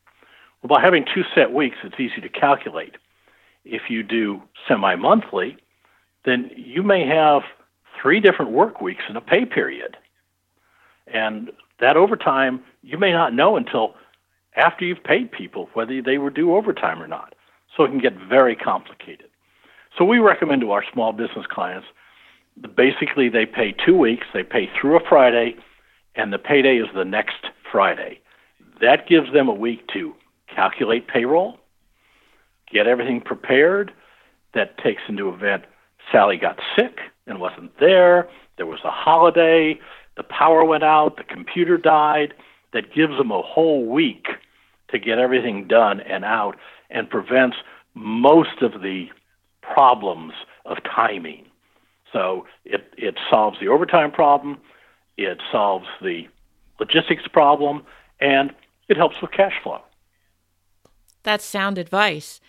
Well, 0.60 0.76
by 0.76 0.82
having 0.82 1.04
two 1.04 1.22
set 1.36 1.52
weeks, 1.52 1.76
it's 1.84 2.00
easy 2.00 2.20
to 2.20 2.28
calculate. 2.28 2.96
If 3.64 3.82
you 3.88 4.02
do 4.02 4.42
semi-monthly, 4.66 5.56
then 6.24 6.50
you 6.56 6.82
may 6.82 7.06
have 7.06 7.42
three 8.00 8.20
different 8.20 8.52
work 8.52 8.80
weeks 8.80 9.02
in 9.08 9.16
a 9.16 9.20
pay 9.20 9.44
period. 9.44 9.96
And 11.06 11.50
that 11.80 11.96
overtime, 11.96 12.62
you 12.82 12.98
may 12.98 13.12
not 13.12 13.34
know 13.34 13.56
until 13.56 13.94
after 14.56 14.84
you've 14.84 15.04
paid 15.04 15.30
people 15.30 15.68
whether 15.74 16.02
they 16.02 16.18
were 16.18 16.30
due 16.30 16.54
overtime 16.54 17.02
or 17.02 17.06
not. 17.06 17.34
So 17.76 17.84
it 17.84 17.88
can 17.88 18.00
get 18.00 18.14
very 18.28 18.56
complicated. 18.56 19.28
So 19.96 20.04
we 20.04 20.18
recommend 20.18 20.60
to 20.62 20.72
our 20.72 20.84
small 20.92 21.12
business 21.12 21.46
clients 21.48 21.86
basically 22.76 23.28
they 23.28 23.46
pay 23.46 23.74
two 23.86 23.96
weeks, 23.96 24.26
they 24.34 24.42
pay 24.42 24.68
through 24.80 24.96
a 24.96 25.08
Friday, 25.08 25.56
and 26.14 26.32
the 26.32 26.38
payday 26.38 26.76
is 26.78 26.88
the 26.94 27.04
next 27.04 27.46
Friday. 27.70 28.20
That 28.80 29.08
gives 29.08 29.32
them 29.32 29.48
a 29.48 29.54
week 29.54 29.86
to 29.92 30.14
calculate 30.54 31.06
payroll, 31.08 31.58
get 32.72 32.86
everything 32.86 33.20
prepared. 33.20 33.92
That 34.54 34.78
takes 34.78 35.02
into 35.08 35.28
event 35.28 35.64
Sally 36.10 36.36
got 36.36 36.58
sick 36.76 36.98
and 37.28 37.40
wasn't 37.40 37.78
there, 37.78 38.28
there 38.56 38.66
was 38.66 38.80
a 38.84 38.90
holiday, 38.90 39.78
the 40.16 40.24
power 40.24 40.64
went 40.64 40.82
out, 40.82 41.16
the 41.16 41.24
computer 41.24 41.78
died. 41.78 42.34
That 42.74 42.92
gives 42.92 43.16
them 43.16 43.30
a 43.30 43.40
whole 43.40 43.86
week 43.86 44.26
to 44.90 44.98
get 44.98 45.18
everything 45.18 45.66
done 45.68 46.00
and 46.00 46.22
out 46.22 46.56
and 46.90 47.08
prevents 47.08 47.56
most 47.94 48.60
of 48.60 48.82
the 48.82 49.06
problems 49.62 50.34
of 50.66 50.76
timing. 50.84 51.46
So 52.12 52.46
it, 52.66 52.92
it 52.98 53.14
solves 53.30 53.58
the 53.58 53.68
overtime 53.68 54.10
problem, 54.10 54.58
it 55.16 55.38
solves 55.50 55.86
the 56.02 56.28
logistics 56.78 57.26
problem, 57.32 57.84
and 58.20 58.52
it 58.88 58.98
helps 58.98 59.16
with 59.22 59.30
cash 59.30 59.54
flow. 59.62 59.80
That's 61.22 61.44
sound 61.44 61.78
advice. 61.78 62.40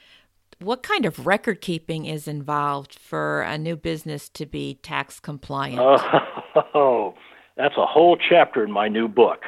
What 0.61 0.83
kind 0.83 1.05
of 1.05 1.25
record 1.25 1.61
keeping 1.61 2.05
is 2.05 2.27
involved 2.27 2.99
for 2.99 3.41
a 3.41 3.57
new 3.57 3.75
business 3.75 4.27
to 4.29 4.45
be 4.45 4.75
tax 4.75 5.19
compliant? 5.19 5.79
Oh, 5.79 6.61
oh 6.73 7.13
that's 7.55 7.77
a 7.77 7.85
whole 7.85 8.17
chapter 8.17 8.63
in 8.63 8.71
my 8.71 8.87
new 8.87 9.07
book 9.07 9.43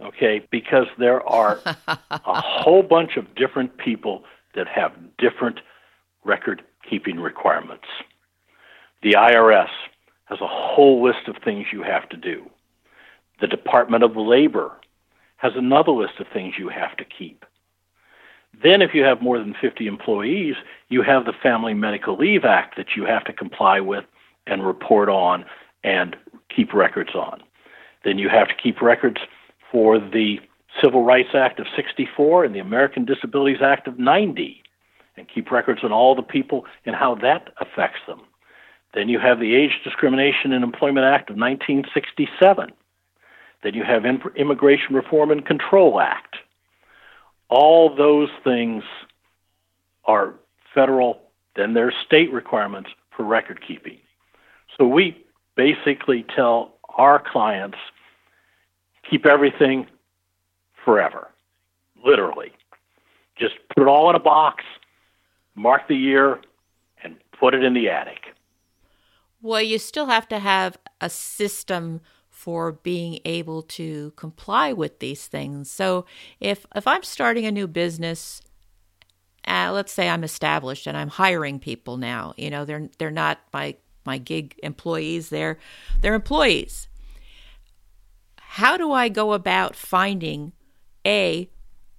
okay? 0.00 0.46
Because 0.50 0.86
there 0.98 1.26
are 1.28 1.60
a 1.86 2.40
whole 2.40 2.82
bunch 2.82 3.16
of 3.16 3.34
different 3.34 3.76
people 3.78 4.24
that 4.54 4.68
have 4.68 4.92
different 5.18 5.60
record 6.24 6.62
keeping 6.88 7.18
requirements. 7.18 7.86
The 9.02 9.12
IRS 9.12 9.70
has 10.26 10.40
a 10.40 10.46
whole 10.46 11.04
list 11.04 11.28
of 11.28 11.36
things 11.44 11.66
you 11.72 11.82
have 11.82 12.08
to 12.10 12.16
do. 12.16 12.48
The 13.40 13.46
Department 13.46 14.04
of 14.04 14.16
Labor 14.16 14.80
has 15.36 15.52
another 15.56 15.92
list 15.92 16.14
of 16.20 16.26
things 16.32 16.54
you 16.58 16.68
have 16.68 16.96
to 16.96 17.04
keep. 17.04 17.44
Then, 18.62 18.82
if 18.82 18.94
you 18.94 19.02
have 19.02 19.20
more 19.20 19.38
than 19.38 19.54
50 19.60 19.86
employees, 19.86 20.54
you 20.88 21.02
have 21.02 21.24
the 21.24 21.32
Family 21.42 21.74
Medical 21.74 22.16
Leave 22.16 22.44
Act 22.44 22.76
that 22.76 22.96
you 22.96 23.04
have 23.04 23.24
to 23.24 23.32
comply 23.32 23.80
with 23.80 24.04
and 24.46 24.66
report 24.66 25.08
on 25.08 25.44
and 25.82 26.16
keep 26.54 26.72
records 26.72 27.14
on. 27.14 27.42
Then 28.04 28.18
you 28.18 28.28
have 28.28 28.48
to 28.48 28.54
keep 28.54 28.80
records 28.80 29.18
for 29.70 29.98
the 29.98 30.38
Civil 30.82 31.04
Rights 31.04 31.30
Act 31.34 31.60
of 31.60 31.66
64 31.74 32.44
and 32.44 32.54
the 32.54 32.58
American 32.58 33.04
Disabilities 33.04 33.62
Act 33.62 33.88
of 33.88 33.98
90 33.98 34.62
and 35.16 35.28
keep 35.32 35.50
records 35.50 35.80
on 35.84 35.92
all 35.92 36.14
the 36.14 36.22
people 36.22 36.64
and 36.84 36.96
how 36.96 37.14
that 37.16 37.50
affects 37.60 38.00
them. 38.06 38.20
Then 38.94 39.08
you 39.08 39.18
have 39.18 39.40
the 39.40 39.54
Age 39.54 39.80
Discrimination 39.82 40.52
and 40.52 40.64
Employment 40.64 41.06
Act 41.06 41.30
of 41.30 41.36
1967. 41.36 42.70
Then 43.62 43.74
you 43.74 43.82
have 43.84 44.04
Immigration 44.36 44.94
Reform 44.94 45.30
and 45.30 45.44
Control 45.44 46.00
Act. 46.00 46.36
All 47.54 47.94
those 47.94 48.30
things 48.42 48.82
are 50.06 50.34
federal, 50.74 51.20
then 51.54 51.72
there's 51.72 51.94
state 52.04 52.32
requirements 52.32 52.90
for 53.16 53.24
record 53.24 53.60
keeping. 53.64 53.98
So 54.76 54.88
we 54.88 55.24
basically 55.54 56.26
tell 56.34 56.78
our 56.98 57.22
clients 57.24 57.78
keep 59.08 59.24
everything 59.24 59.86
forever, 60.84 61.28
literally. 62.04 62.50
Just 63.38 63.54
put 63.72 63.82
it 63.82 63.86
all 63.86 64.10
in 64.10 64.16
a 64.16 64.20
box, 64.20 64.64
mark 65.54 65.86
the 65.86 65.94
year, 65.94 66.40
and 67.04 67.14
put 67.38 67.54
it 67.54 67.62
in 67.62 67.72
the 67.72 67.88
attic. 67.88 68.34
Well, 69.40 69.62
you 69.62 69.78
still 69.78 70.06
have 70.06 70.26
to 70.28 70.40
have 70.40 70.76
a 71.00 71.08
system 71.08 72.00
for 72.34 72.72
being 72.72 73.20
able 73.24 73.62
to 73.62 74.12
comply 74.16 74.72
with 74.72 74.98
these 74.98 75.28
things. 75.28 75.70
So 75.70 76.04
if 76.40 76.66
if 76.74 76.84
I'm 76.86 77.04
starting 77.04 77.46
a 77.46 77.52
new 77.52 77.68
business, 77.68 78.42
uh, 79.46 79.70
let's 79.72 79.92
say 79.92 80.08
I'm 80.08 80.24
established 80.24 80.88
and 80.88 80.96
I'm 80.96 81.08
hiring 81.08 81.60
people 81.60 81.96
now, 81.96 82.34
you 82.36 82.50
know, 82.50 82.64
they're 82.64 82.90
they're 82.98 83.12
not 83.12 83.38
my 83.52 83.76
my 84.04 84.18
gig 84.18 84.58
employees, 84.64 85.28
they're 85.30 85.58
they're 86.00 86.14
employees. 86.14 86.88
How 88.36 88.76
do 88.76 88.90
I 88.90 89.08
go 89.08 89.32
about 89.32 89.76
finding 89.76 90.52
a 91.06 91.48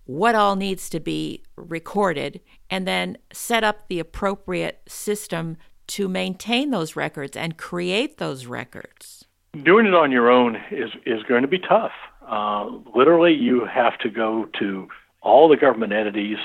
what 0.03 0.35
all 0.35 0.57
needs 0.57 0.89
to 0.89 0.99
be 0.99 1.43
recorded 1.55 2.41
and 2.69 2.85
then 2.85 3.17
set 3.31 3.63
up 3.63 3.87
the 3.87 3.99
appropriate 3.99 4.81
system 4.87 5.55
to 5.87 6.09
maintain 6.09 6.71
those 6.71 6.95
records 6.95 7.37
and 7.37 7.57
create 7.57 8.17
those 8.17 8.45
records? 8.45 9.24
Doing 9.63 9.85
it 9.85 9.93
on 9.93 10.11
your 10.11 10.29
own 10.29 10.57
is, 10.71 10.91
is 11.05 11.23
going 11.23 11.43
to 11.43 11.47
be 11.47 11.59
tough. 11.59 11.91
Uh, 12.27 12.65
literally, 12.95 13.33
you 13.33 13.65
have 13.65 13.97
to 13.99 14.09
go 14.09 14.47
to 14.59 14.87
all 15.21 15.47
the 15.47 15.55
government 15.55 15.93
entities 15.93 16.37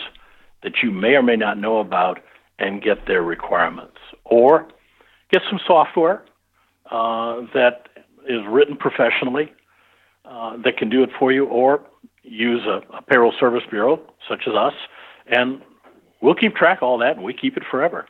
that 0.63 0.83
you 0.83 0.91
may 0.91 1.15
or 1.15 1.23
may 1.23 1.37
not 1.37 1.59
know 1.59 1.79
about 1.79 2.21
and 2.59 2.83
get 2.83 3.07
their 3.07 3.23
requirements. 3.23 3.97
Or 4.25 4.69
get 5.33 5.43
some 5.49 5.59
software 5.67 6.23
uh, 6.91 7.41
that 7.55 7.89
is 8.29 8.41
written 8.49 8.77
professionally 8.77 9.53
uh, 10.25 10.57
that 10.65 10.77
can 10.77 10.91
do 10.91 11.03
it 11.03 11.11
for 11.19 11.33
you, 11.33 11.47
or 11.47 11.81
use 12.23 12.63
a, 12.67 12.81
a 12.97 13.03
payroll 13.03 13.33
service 13.41 13.63
bureau 13.71 14.01
such 14.29 14.43
as 14.47 14.55
us, 14.55 14.75
and 15.27 15.63
we'll 16.21 16.35
keep 16.35 16.55
track 16.55 16.79
of 16.79 16.85
all 16.85 16.99
that 16.99 17.17
and 17.17 17.25
we 17.25 17.33
keep 17.33 17.57
it 17.57 17.63
forever. 17.71 18.07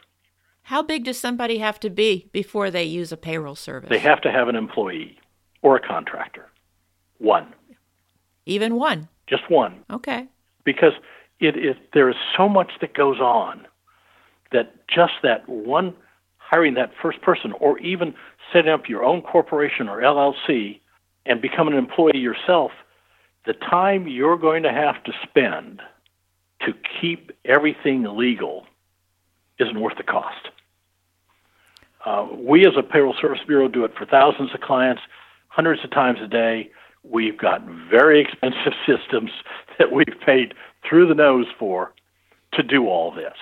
How 0.71 0.83
big 0.83 1.03
does 1.03 1.19
somebody 1.19 1.59
have 1.59 1.81
to 1.81 1.91
be 1.91 2.29
before 2.31 2.71
they 2.71 2.85
use 2.85 3.11
a 3.11 3.17
payroll 3.17 3.57
service? 3.57 3.91
They 3.91 3.99
have 3.99 4.21
to 4.21 4.31
have 4.31 4.47
an 4.47 4.55
employee 4.55 5.19
or 5.63 5.75
a 5.75 5.81
contractor. 5.81 6.47
One. 7.19 7.53
Even 8.47 8.77
one? 8.77 9.09
Just 9.27 9.51
one. 9.51 9.83
Okay. 9.91 10.29
Because 10.65 10.93
it 11.41 11.57
is 11.57 11.75
there 11.93 12.09
is 12.09 12.15
so 12.37 12.49
much 12.49 12.71
that 12.83 12.95
goes 12.95 13.19
on 13.19 13.67
that 14.53 14.87
just 14.87 15.15
that 15.25 15.49
one 15.49 15.93
hiring 16.37 16.75
that 16.75 16.93
first 17.03 17.21
person 17.21 17.51
or 17.59 17.77
even 17.81 18.15
setting 18.53 18.71
up 18.71 18.89
your 18.89 19.03
own 19.03 19.23
corporation 19.23 19.89
or 19.89 20.01
LLC 20.01 20.79
and 21.27 21.43
becoming 21.43 21.75
an 21.75 21.81
employee 21.81 22.19
yourself, 22.19 22.71
the 23.45 23.55
time 23.55 24.07
you're 24.07 24.39
going 24.39 24.63
to 24.63 24.73
have 24.73 25.03
to 25.03 25.11
spend 25.29 25.83
to 26.61 26.73
keep 27.01 27.33
everything 27.45 28.05
legal 28.05 28.67
isn't 29.59 29.81
worth 29.81 29.97
the 29.97 30.05
cost. 30.05 30.51
Uh, 32.05 32.27
we, 32.35 32.67
as 32.67 32.73
a 32.79 32.83
payroll 32.83 33.15
service 33.21 33.41
bureau, 33.47 33.69
do 33.69 33.85
it 33.85 33.93
for 33.97 34.07
thousands 34.07 34.51
of 34.55 34.61
clients, 34.61 35.03
hundreds 35.49 35.85
of 35.85 35.91
times 35.91 36.19
a 36.23 36.27
day. 36.27 36.71
We've 37.03 37.39
got 37.39 37.63
very 37.91 38.21
expensive 38.21 38.73
systems 38.87 39.31
that 39.79 39.93
we've 39.93 40.07
paid 40.25 40.55
through 40.89 41.09
the 41.09 41.15
nose 41.15 41.47
for 41.59 41.93
to 42.55 42.63
do 42.63 42.87
all 42.87 43.13
this. 43.13 43.37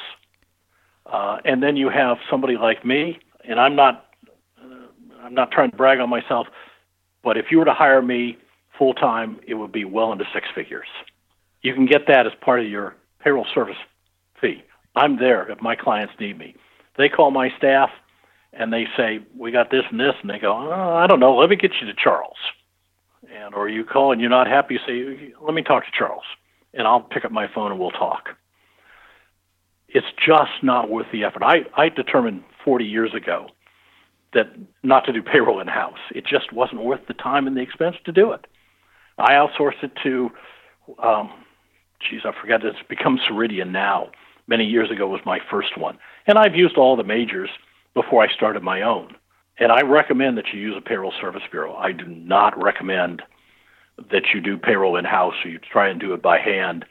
Uh, 1.07 1.39
and 1.45 1.63
then 1.63 1.77
you 1.77 1.89
have 1.89 2.19
somebody 2.31 2.57
like 2.57 2.85
me, 2.85 3.19
and 3.49 3.59
I'm 3.59 3.75
not, 3.75 4.07
uh, 4.63 5.23
I'm 5.23 5.35
not 5.35 5.51
trying 5.51 5.71
to 5.71 5.77
brag 5.77 6.01
on 6.01 6.11
myself, 6.11 6.49
but 7.23 7.37
if 7.37 7.47
you 7.51 7.59
were 7.59 7.65
to 7.65 7.75
hire 7.75 8.03
me 8.03 8.37
full 8.77 8.95
time, 8.95 9.41
it 9.47 9.55
would 9.55 9.73
be 9.73 9.85
well 9.85 10.13
into 10.13 10.25
six 10.35 10.47
figures. 10.55 10.87
You 11.63 11.75
can 11.75 11.87
get 11.87 12.07
that 12.09 12.27
as 12.27 12.33
part 12.41 12.61
of 12.61 12.69
your 12.69 12.95
payroll 13.21 13.47
service 13.55 13.77
fee. 14.41 14.63
I'm 14.95 15.19
there 15.19 15.51
if 15.51 15.61
my 15.61 15.75
clients 15.75 16.13
need 16.21 16.39
me. 16.39 16.55
They 16.97 17.09
call 17.09 17.31
my 17.31 17.51
staff 17.57 17.91
and 18.53 18.73
they 18.73 18.87
say, 18.97 19.21
"We 19.37 19.51
got 19.51 19.71
this 19.71 19.85
and 19.91 20.01
this," 20.01 20.15
and 20.21 20.31
they 20.31 20.39
go, 20.39 20.53
oh, 20.53 20.95
"I 20.97 21.07
don't 21.07 21.21
know. 21.21 21.37
Let 21.37 21.51
me 21.51 21.57
get 21.57 21.73
you 21.81 21.87
to 21.87 21.95
Charles." 21.95 22.37
And 23.33 23.55
or 23.55 23.69
you 23.69 23.85
call 23.85 24.13
and 24.13 24.21
you're 24.21 24.31
not 24.31 24.47
happy, 24.47 24.75
you 24.75 24.81
say, 24.87 25.35
"Let 25.41 25.55
me 25.55 25.63
talk 25.63 25.85
to 25.85 25.91
Charles," 25.93 26.25
and 26.75 26.87
I'll 26.87 27.01
pick 27.01 27.25
up 27.25 27.33
my 27.33 27.47
phone 27.49 27.71
and 27.71 27.81
we'll 27.81 27.91
talk. 27.91 28.31
It's 29.89 30.07
just 30.25 30.63
not 30.63 30.91
worth 30.91 31.11
the 31.13 31.25
effort. 31.25 31.43
I 31.43 31.65
I 31.77 31.89
determined 31.89 32.45
40 32.65 32.85
years 32.85 33.15
ago 33.15 33.49
that 34.35 34.49
not 34.83 35.05
to 35.07 35.13
do 35.13 35.23
payroll 35.23 35.61
in 35.61 35.67
house. 35.67 35.99
It 36.15 36.27
just 36.27 36.53
wasn't 36.53 36.83
worth 36.83 37.07
the 37.07 37.15
time 37.15 37.47
and 37.47 37.57
the 37.57 37.63
expense 37.63 37.97
to 38.05 38.13
do 38.13 38.33
it. 38.33 38.47
I 39.17 39.33
outsourced 39.33 39.83
it 39.83 39.93
to, 40.03 40.31
um, 40.99 41.31
geez, 41.99 42.21
I 42.25 42.33
forget. 42.41 42.63
It's 42.65 42.77
become 42.89 43.19
Ceridian 43.19 43.71
now. 43.71 44.11
Many 44.47 44.65
years 44.65 44.91
ago 44.91 45.07
was 45.09 45.21
my 45.27 45.41
first 45.51 45.77
one, 45.77 45.99
and 46.27 46.39
I've 46.39 46.55
used 46.55 46.77
all 46.77 46.97
the 46.97 47.05
majors 47.05 47.51
before 47.95 48.23
I 48.23 48.33
started 48.33 48.63
my 48.63 48.83
own. 48.83 49.15
And 49.59 49.73
I 49.73 49.83
recommend 49.83 50.39
that 50.39 50.53
you 50.53 50.61
use 50.61 50.77
a 50.77 50.81
payroll 50.81 51.13
service 51.21 51.43
bureau. 51.51 51.75
I 51.75 51.93
do 51.93 52.07
not 52.07 52.61
recommend 52.63 53.23
that 54.11 54.27
you 54.33 54.41
do 54.41 54.57
payroll 54.57 54.97
in 54.97 55.05
house 55.05 55.35
or 55.45 55.51
you 55.51 55.59
try 55.59 55.89
and 55.89 56.01
do 56.01 56.15
it 56.15 56.23
by 56.23 56.39
hand. 56.39 56.85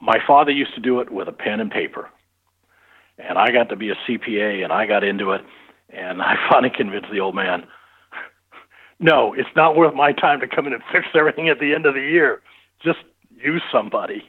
My 0.00 0.18
father 0.24 0.52
used 0.52 0.74
to 0.74 0.80
do 0.80 1.00
it 1.00 1.10
with 1.10 1.28
a 1.28 1.32
pen 1.32 1.60
and 1.60 1.70
paper. 1.70 2.08
And 3.18 3.36
I 3.36 3.50
got 3.50 3.68
to 3.70 3.76
be 3.76 3.90
a 3.90 3.96
CPA 4.08 4.62
and 4.62 4.72
I 4.72 4.86
got 4.86 5.02
into 5.02 5.32
it 5.32 5.42
and 5.92 6.22
I 6.22 6.36
finally 6.50 6.72
convinced 6.74 7.10
the 7.12 7.20
old 7.20 7.34
man, 7.34 7.66
no, 8.98 9.32
it's 9.32 9.48
not 9.56 9.76
worth 9.76 9.94
my 9.94 10.12
time 10.12 10.40
to 10.40 10.46
come 10.46 10.66
in 10.66 10.74
and 10.74 10.82
fix 10.92 11.06
everything 11.14 11.48
at 11.48 11.58
the 11.58 11.74
end 11.74 11.86
of 11.86 11.94
the 11.94 12.00
year. 12.00 12.42
Just 12.84 12.98
use 13.36 13.62
somebody. 13.72 14.22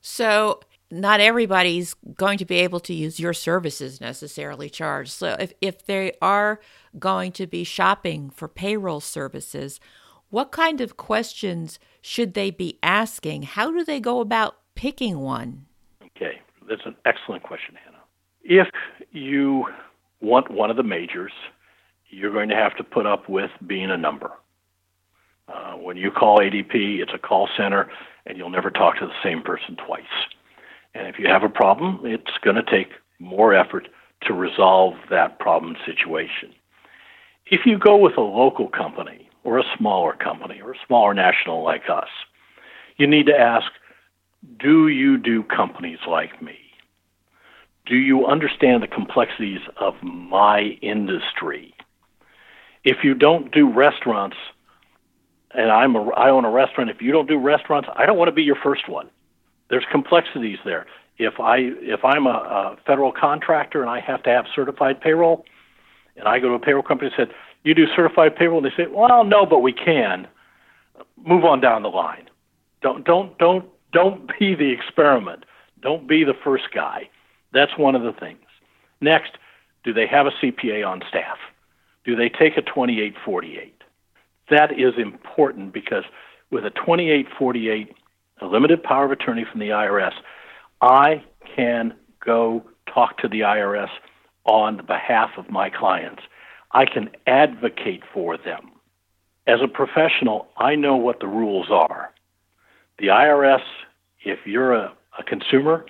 So, 0.00 0.60
not 0.94 1.20
everybody's 1.20 1.94
going 2.14 2.38
to 2.38 2.44
be 2.44 2.56
able 2.56 2.80
to 2.80 2.94
use 2.94 3.18
your 3.18 3.32
services 3.32 4.00
necessarily 4.00 4.70
charged. 4.70 5.12
So, 5.12 5.36
if, 5.38 5.52
if 5.60 5.84
they 5.86 6.12
are 6.22 6.60
going 6.98 7.32
to 7.32 7.46
be 7.46 7.64
shopping 7.64 8.30
for 8.30 8.48
payroll 8.48 9.00
services, 9.00 9.80
what 10.30 10.52
kind 10.52 10.80
of 10.80 10.96
questions 10.96 11.78
should 12.00 12.34
they 12.34 12.50
be 12.50 12.78
asking? 12.82 13.42
How 13.42 13.70
do 13.70 13.84
they 13.84 14.00
go 14.00 14.20
about 14.20 14.56
picking 14.74 15.18
one? 15.18 15.66
Okay, 16.02 16.40
that's 16.68 16.86
an 16.86 16.96
excellent 17.04 17.42
question, 17.42 17.76
Hanna. 17.84 17.98
If 18.42 18.68
you 19.10 19.66
want 20.20 20.50
one 20.50 20.70
of 20.70 20.76
the 20.76 20.82
majors, 20.82 21.32
you're 22.08 22.32
going 22.32 22.48
to 22.48 22.56
have 22.56 22.76
to 22.76 22.84
put 22.84 23.06
up 23.06 23.28
with 23.28 23.50
being 23.66 23.90
a 23.90 23.96
number. 23.96 24.30
Uh, 25.48 25.72
when 25.72 25.96
you 25.96 26.10
call 26.10 26.38
ADP, 26.38 27.00
it's 27.00 27.12
a 27.14 27.18
call 27.18 27.48
center, 27.56 27.90
and 28.26 28.38
you'll 28.38 28.50
never 28.50 28.70
talk 28.70 28.98
to 28.98 29.06
the 29.06 29.12
same 29.22 29.42
person 29.42 29.76
twice. 29.76 30.02
And 30.94 31.08
if 31.08 31.18
you 31.18 31.26
have 31.28 31.42
a 31.42 31.48
problem, 31.48 32.00
it's 32.04 32.38
going 32.42 32.56
to 32.56 32.62
take 32.62 32.92
more 33.18 33.54
effort 33.54 33.88
to 34.22 34.32
resolve 34.32 34.94
that 35.10 35.38
problem 35.38 35.76
situation. 35.84 36.54
If 37.46 37.66
you 37.66 37.78
go 37.78 37.96
with 37.96 38.16
a 38.16 38.22
local 38.22 38.68
company 38.68 39.28
or 39.42 39.58
a 39.58 39.64
smaller 39.76 40.14
company 40.14 40.60
or 40.62 40.72
a 40.72 40.86
smaller 40.86 41.14
national 41.14 41.62
like 41.62 41.90
us, 41.90 42.08
you 42.96 43.06
need 43.06 43.26
to 43.26 43.38
ask 43.38 43.66
do 44.58 44.88
you 44.88 45.16
do 45.16 45.42
companies 45.42 45.98
like 46.06 46.42
me? 46.42 46.58
do 47.86 47.96
you 47.96 48.26
understand 48.26 48.82
the 48.82 48.88
complexities 48.88 49.60
of 49.78 49.94
my 50.02 50.78
industry? 50.80 51.74
If 52.82 52.98
you 53.02 53.14
don't 53.14 53.52
do 53.52 53.70
restaurants, 53.70 54.36
and 55.52 55.70
I'm 55.70 55.94
a, 55.94 56.08
I 56.10 56.30
own 56.30 56.44
a 56.44 56.50
restaurant, 56.50 56.90
if 56.90 57.02
you 57.02 57.12
don't 57.12 57.28
do 57.28 57.38
restaurants, 57.38 57.88
I 57.94 58.06
don't 58.06 58.16
want 58.16 58.28
to 58.28 58.32
be 58.32 58.42
your 58.42 58.56
first 58.56 58.88
one. 58.88 59.08
There's 59.70 59.84
complexities 59.90 60.58
there. 60.64 60.86
If 61.18 61.40
I 61.40 61.58
if 61.58 62.04
I'm 62.04 62.26
a, 62.26 62.30
a 62.30 62.76
federal 62.86 63.12
contractor 63.12 63.80
and 63.80 63.90
I 63.90 64.00
have 64.00 64.22
to 64.24 64.30
have 64.30 64.46
certified 64.54 65.00
payroll, 65.00 65.44
and 66.16 66.26
I 66.26 66.38
go 66.38 66.48
to 66.48 66.54
a 66.54 66.58
payroll 66.58 66.82
company 66.82 67.12
and 67.16 67.28
said, 67.28 67.36
"You 67.62 67.74
do 67.74 67.86
certified 67.94 68.36
payroll," 68.36 68.64
and 68.64 68.66
they 68.66 68.76
say, 68.76 68.88
"Well, 68.90 69.24
no, 69.24 69.46
but 69.46 69.60
we 69.60 69.72
can." 69.72 70.26
Move 71.24 71.44
on 71.44 71.60
down 71.60 71.82
the 71.82 71.88
line. 71.88 72.28
Don't 72.82 73.04
don't 73.04 73.36
don't 73.38 73.64
don't 73.92 74.30
be 74.38 74.54
the 74.54 74.70
experiment. 74.70 75.44
Don't 75.80 76.06
be 76.06 76.24
the 76.24 76.34
first 76.44 76.64
guy 76.74 77.08
that's 77.54 77.78
one 77.78 77.94
of 77.94 78.02
the 78.02 78.12
things. 78.12 78.40
Next, 79.00 79.38
do 79.84 79.94
they 79.94 80.06
have 80.08 80.26
a 80.26 80.32
CPA 80.42 80.86
on 80.86 81.02
staff? 81.08 81.38
Do 82.04 82.16
they 82.16 82.28
take 82.28 82.58
a 82.58 82.62
2848? 82.62 83.82
That 84.50 84.78
is 84.78 84.94
important 84.98 85.72
because 85.72 86.04
with 86.50 86.66
a 86.66 86.70
2848, 86.70 87.94
a 88.40 88.46
limited 88.46 88.82
power 88.82 89.04
of 89.04 89.10
attorney 89.10 89.44
from 89.50 89.60
the 89.60 89.68
IRS, 89.68 90.14
I 90.80 91.24
can 91.54 91.94
go 92.24 92.64
talk 92.92 93.18
to 93.18 93.28
the 93.28 93.40
IRS 93.40 93.88
on 94.44 94.84
behalf 94.86 95.30
of 95.36 95.50
my 95.50 95.70
clients. 95.70 96.22
I 96.72 96.86
can 96.86 97.10
advocate 97.26 98.02
for 98.12 98.36
them. 98.36 98.72
As 99.46 99.60
a 99.62 99.68
professional, 99.68 100.48
I 100.56 100.74
know 100.74 100.96
what 100.96 101.20
the 101.20 101.26
rules 101.26 101.70
are. 101.70 102.12
The 102.98 103.08
IRS, 103.08 103.62
if 104.24 104.40
you're 104.46 104.72
a, 104.72 104.92
a 105.18 105.22
consumer, 105.22 105.86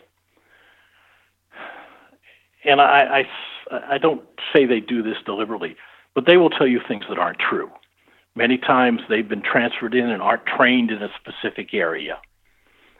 and 2.64 2.80
I, 2.80 3.24
I, 3.70 3.94
I 3.94 3.98
don't 3.98 4.22
say 4.52 4.66
they 4.66 4.80
do 4.80 5.02
this 5.02 5.16
deliberately, 5.24 5.76
but 6.14 6.26
they 6.26 6.36
will 6.36 6.50
tell 6.50 6.66
you 6.66 6.80
things 6.86 7.04
that 7.08 7.18
aren't 7.18 7.38
true. 7.38 7.70
Many 8.34 8.58
times 8.58 9.00
they've 9.08 9.28
been 9.28 9.42
transferred 9.42 9.94
in 9.94 10.10
and 10.10 10.20
aren't 10.20 10.46
trained 10.46 10.90
in 10.90 11.02
a 11.02 11.08
specific 11.20 11.72
area. 11.72 12.18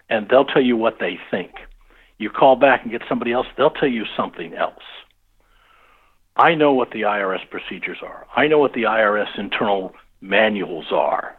And 0.09 0.29
they'll 0.29 0.45
tell 0.45 0.63
you 0.63 0.77
what 0.77 0.99
they 1.01 1.19
think. 1.31 1.53
You 2.19 2.31
call 2.31 2.57
back 2.57 2.83
and 2.83 2.93
get 2.93 3.03
somebody 3.09 3.33
else, 3.33 3.47
they'll 3.57 3.71
tell 3.71 3.89
you 3.89 4.05
something 4.17 4.55
else. 4.55 4.83
I 6.37 6.55
know 6.55 6.73
what 6.73 6.91
the 6.91 7.03
IRS 7.03 7.49
procedures 7.49 7.99
are. 8.03 8.27
I 8.37 8.49
know 8.49 8.59
what 8.59 8.73
the 8.73 8.83
IRS 8.83 9.39
internal 9.39 9.95
manuals 10.21 10.87
are. 10.91 11.37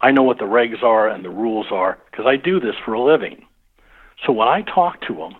I 0.00 0.10
know 0.10 0.22
what 0.22 0.38
the 0.38 0.44
regs 0.44 0.82
are 0.82 1.08
and 1.08 1.24
the 1.24 1.30
rules 1.30 1.66
are 1.70 1.98
because 2.10 2.26
I 2.26 2.36
do 2.36 2.60
this 2.60 2.74
for 2.84 2.94
a 2.94 3.02
living. 3.02 3.46
So 4.24 4.32
when 4.32 4.48
I 4.48 4.62
talk 4.62 5.00
to 5.02 5.14
them, 5.14 5.36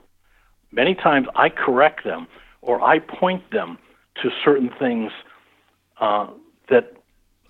many 0.73 0.95
times 0.95 1.29
I 1.35 1.49
correct 1.49 2.05
them 2.05 2.27
or 2.61 2.83
I 2.83 2.99
point 2.99 3.51
them 3.51 3.79
to 4.23 4.31
certain 4.45 4.71
things 4.79 5.13
uh, 6.01 6.29
that 6.69 6.95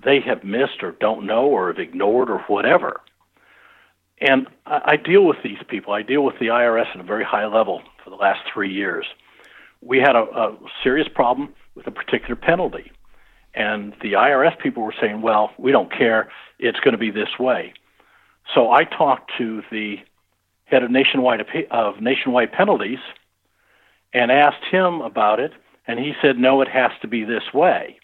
they 0.04 0.20
have 0.20 0.44
missed 0.44 0.82
or 0.82 0.92
don't 0.92 1.26
know 1.26 1.46
or 1.46 1.68
have 1.68 1.78
ignored 1.78 2.30
or 2.30 2.38
whatever. 2.46 3.00
And 4.26 4.46
I, 4.64 4.96
deal 4.96 5.26
with 5.26 5.36
these 5.44 5.58
people. 5.68 5.92
I 5.92 6.00
deal 6.00 6.24
with 6.24 6.38
the 6.40 6.46
IRS 6.46 6.86
at 6.94 6.98
a 6.98 7.02
very 7.02 7.24
high 7.24 7.46
level 7.46 7.82
for 8.02 8.08
the 8.08 8.16
last 8.16 8.40
three 8.52 8.72
years. 8.72 9.04
We 9.82 9.98
had 9.98 10.16
a, 10.16 10.22
a 10.22 10.56
serious 10.82 11.06
problem 11.14 11.52
with 11.74 11.86
a 11.86 11.90
particular 11.90 12.34
penalty. 12.34 12.90
And 13.54 13.92
the 14.00 14.14
IRS 14.14 14.58
people 14.58 14.82
were 14.82 14.94
saying, 14.98 15.20
well, 15.20 15.50
we 15.58 15.72
don't 15.72 15.92
care. 15.92 16.30
It's 16.58 16.80
going 16.80 16.92
to 16.92 16.98
be 16.98 17.10
this 17.10 17.38
way. 17.38 17.74
So 18.54 18.70
I 18.70 18.84
talked 18.84 19.30
to 19.36 19.62
the 19.70 19.96
head 20.64 20.82
of 20.82 20.90
nationwide 20.90 21.44
of 21.70 22.00
nationwide 22.00 22.52
penalties 22.52 22.98
and 24.14 24.32
asked 24.32 24.64
him 24.70 25.02
about 25.02 25.38
it, 25.38 25.52
and 25.86 25.98
he 25.98 26.12
said, 26.22 26.38
"No, 26.38 26.60
it 26.62 26.68
has 26.68 26.90
to 27.02 27.08
be 27.08 27.24
this 27.24 27.52
way." 27.52 27.98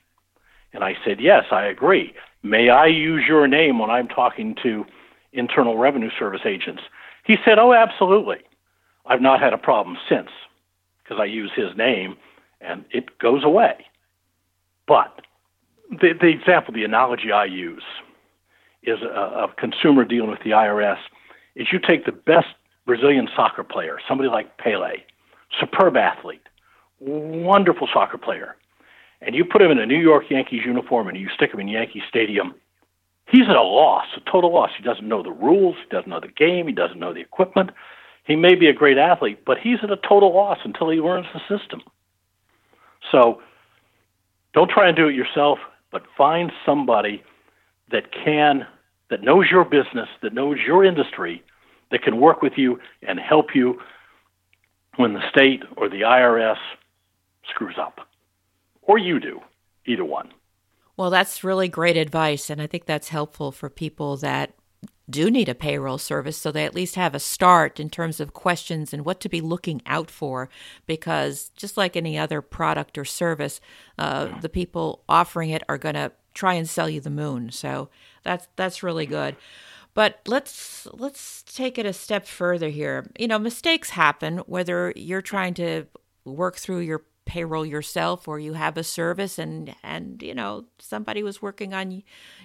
And 0.73 0.83
I 0.83 0.97
said, 1.05 1.21
"Yes, 1.21 1.45
I 1.51 1.65
agree. 1.65 2.15
May 2.43 2.69
I 2.69 2.87
use 2.87 3.25
your 3.27 3.47
name 3.49 3.79
when 3.79 3.91
I'm 3.91 4.09
talking 4.09 4.57
to 4.63 4.87
Internal 5.33 5.77
Revenue 5.77 6.11
Service 6.19 6.43
agents?" 6.45 6.83
He 7.25 7.37
said, 7.45 7.59
"Oh, 7.59 7.73
absolutely." 7.73 8.39
I've 9.07 9.23
not 9.23 9.41
had 9.41 9.53
a 9.53 9.59
problem 9.59 9.97
since 10.09 10.29
because 11.03 11.19
I 11.21 11.25
use 11.25 11.51
his 11.55 11.77
name 11.77 12.17
and 12.61 12.85
it 12.91 13.19
goes 13.19 13.43
away. 13.45 13.87
But 14.87 15.23
the, 15.91 16.13
the 16.21 16.29
example, 16.29 16.75
the 16.75 16.85
analogy 16.85 17.33
I 17.33 17.47
use 17.47 17.83
is 18.83 18.99
uh, 19.03 19.09
a, 19.09 19.45
a 19.45 19.55
consumer 19.57 20.05
dealing 20.05 20.31
with 20.31 20.41
the 20.45 20.51
IRS 20.51 20.99
is 21.57 21.69
you 21.73 21.79
take 21.79 22.07
the 22.07 22.13
best 22.13 22.49
Brazilian 22.87 23.29
soccer 23.35 23.65
player, 23.65 23.99
somebody 24.09 24.29
like 24.29 24.57
Pele, 24.59 24.95
superb 25.59 25.97
athlete, 25.97 26.43
wonderful 27.01 27.89
soccer 27.93 28.19
player, 28.19 28.57
and 29.21 29.35
you 29.35 29.45
put 29.45 29.63
him 29.63 29.71
in 29.71 29.79
a 29.79 29.87
New 29.87 30.01
York 30.01 30.25
Yankees 30.31 30.63
uniform 30.65 31.09
and 31.09 31.19
you 31.19 31.29
stick 31.35 31.53
him 31.53 31.61
in 31.61 31.69
Yankee 31.69 32.03
Stadium, 32.09 32.55
he's 33.31 33.49
at 33.49 33.57
a 33.57 33.63
loss, 33.63 34.07
a 34.17 34.31
total 34.31 34.53
loss. 34.53 34.71
He 34.77 34.83
doesn't 34.83 35.07
know 35.07 35.23
the 35.23 35.31
rules, 35.31 35.77
he 35.83 35.89
doesn't 35.95 36.11
know 36.11 36.21
the 36.21 36.29
game, 36.29 36.67
he 36.67 36.73
doesn't 36.73 36.99
know 36.99 37.15
the 37.15 37.21
equipment. 37.21 37.71
He 38.25 38.37
may 38.37 38.55
be 38.55 38.69
a 38.69 38.73
great 38.73 38.99
athlete, 38.99 39.45
but 39.45 39.59
he's 39.59 39.79
at 39.83 39.91
a 39.91 39.97
total 39.97 40.35
loss 40.35 40.59
until 40.65 40.91
he 40.91 41.01
learns 41.01 41.27
the 41.33 41.41
system. 41.59 41.83
So 43.11 43.41
don't 44.53 44.71
try 44.71 44.89
and 44.89 44.97
do 44.97 45.09
it 45.09 45.15
yourself, 45.15 45.59
but 45.91 46.03
find 46.17 46.53
somebody 46.65 47.23
that 47.91 48.13
can 48.13 48.67
that 49.11 49.23
knows 49.23 49.47
your 49.51 49.65
business, 49.65 50.09
that 50.23 50.33
knows 50.33 50.59
your 50.65 50.85
industry, 50.85 51.43
that 51.91 52.03
can 52.03 52.21
work 52.21 52.43
with 52.43 52.53
you 52.57 52.79
and 53.03 53.19
help 53.19 53.55
you 53.55 53.81
when 54.97 55.15
the 55.15 55.29
state 55.29 55.63
or 55.77 55.89
the 55.89 56.03
IRS 56.03 56.59
screws 57.49 57.75
up. 57.79 58.01
Or 58.83 58.99
you 58.99 59.19
do, 59.19 59.41
either 59.87 60.05
one. 60.05 60.31
Well, 61.01 61.09
that's 61.09 61.43
really 61.43 61.69
great 61.69 61.97
advice. 61.97 62.51
And 62.51 62.61
I 62.61 62.67
think 62.67 62.85
that's 62.85 63.09
helpful 63.09 63.53
for 63.53 63.71
people 63.71 64.19
that 64.19 64.53
do 65.09 65.31
need 65.31 65.49
a 65.49 65.55
payroll 65.55 65.97
service 65.97 66.37
so 66.37 66.53
they 66.53 66.67
at 66.67 66.75
least 66.75 66.95
have 66.95 67.15
a 67.15 67.19
start 67.19 67.81
in 67.81 67.89
terms 67.89 68.21
of 68.21 68.35
questions 68.35 68.93
and 68.93 69.03
what 69.03 69.19
to 69.21 69.31
be 69.31 69.41
looking 69.41 69.81
out 69.87 70.11
for. 70.11 70.51
Because 70.85 71.53
just 71.57 71.79
like 71.79 71.97
any 71.97 72.19
other 72.19 72.43
product 72.43 72.99
or 72.99 73.07
service, 73.07 73.63
uh, 73.97 74.39
the 74.43 74.51
people 74.51 75.03
offering 75.09 75.49
it 75.49 75.63
are 75.71 75.79
going 75.79 75.95
to 75.95 76.13
try 76.35 76.53
and 76.53 76.69
sell 76.69 76.91
you 76.91 77.01
the 77.01 77.09
moon. 77.09 77.51
So 77.51 77.89
that's 78.23 78.47
that's 78.57 78.83
really 78.83 79.07
good. 79.07 79.37
But 79.95 80.21
let's 80.27 80.87
let's 80.93 81.43
take 81.45 81.79
it 81.79 81.87
a 81.87 81.95
step 81.95 82.27
further 82.27 82.69
here. 82.69 83.07
You 83.19 83.29
know, 83.29 83.39
mistakes 83.39 83.89
happen 83.89 84.37
whether 84.41 84.93
you're 84.95 85.23
trying 85.23 85.55
to 85.55 85.87
work 86.27 86.57
through 86.57 86.81
your 86.81 87.05
payroll 87.31 87.65
yourself 87.65 88.27
or 88.27 88.41
you 88.41 88.55
have 88.55 88.77
a 88.77 88.83
service 88.83 89.39
and 89.39 89.73
and 89.85 90.21
you 90.21 90.35
know 90.35 90.65
somebody 90.81 91.23
was 91.23 91.41
working 91.41 91.73
on 91.73 92.03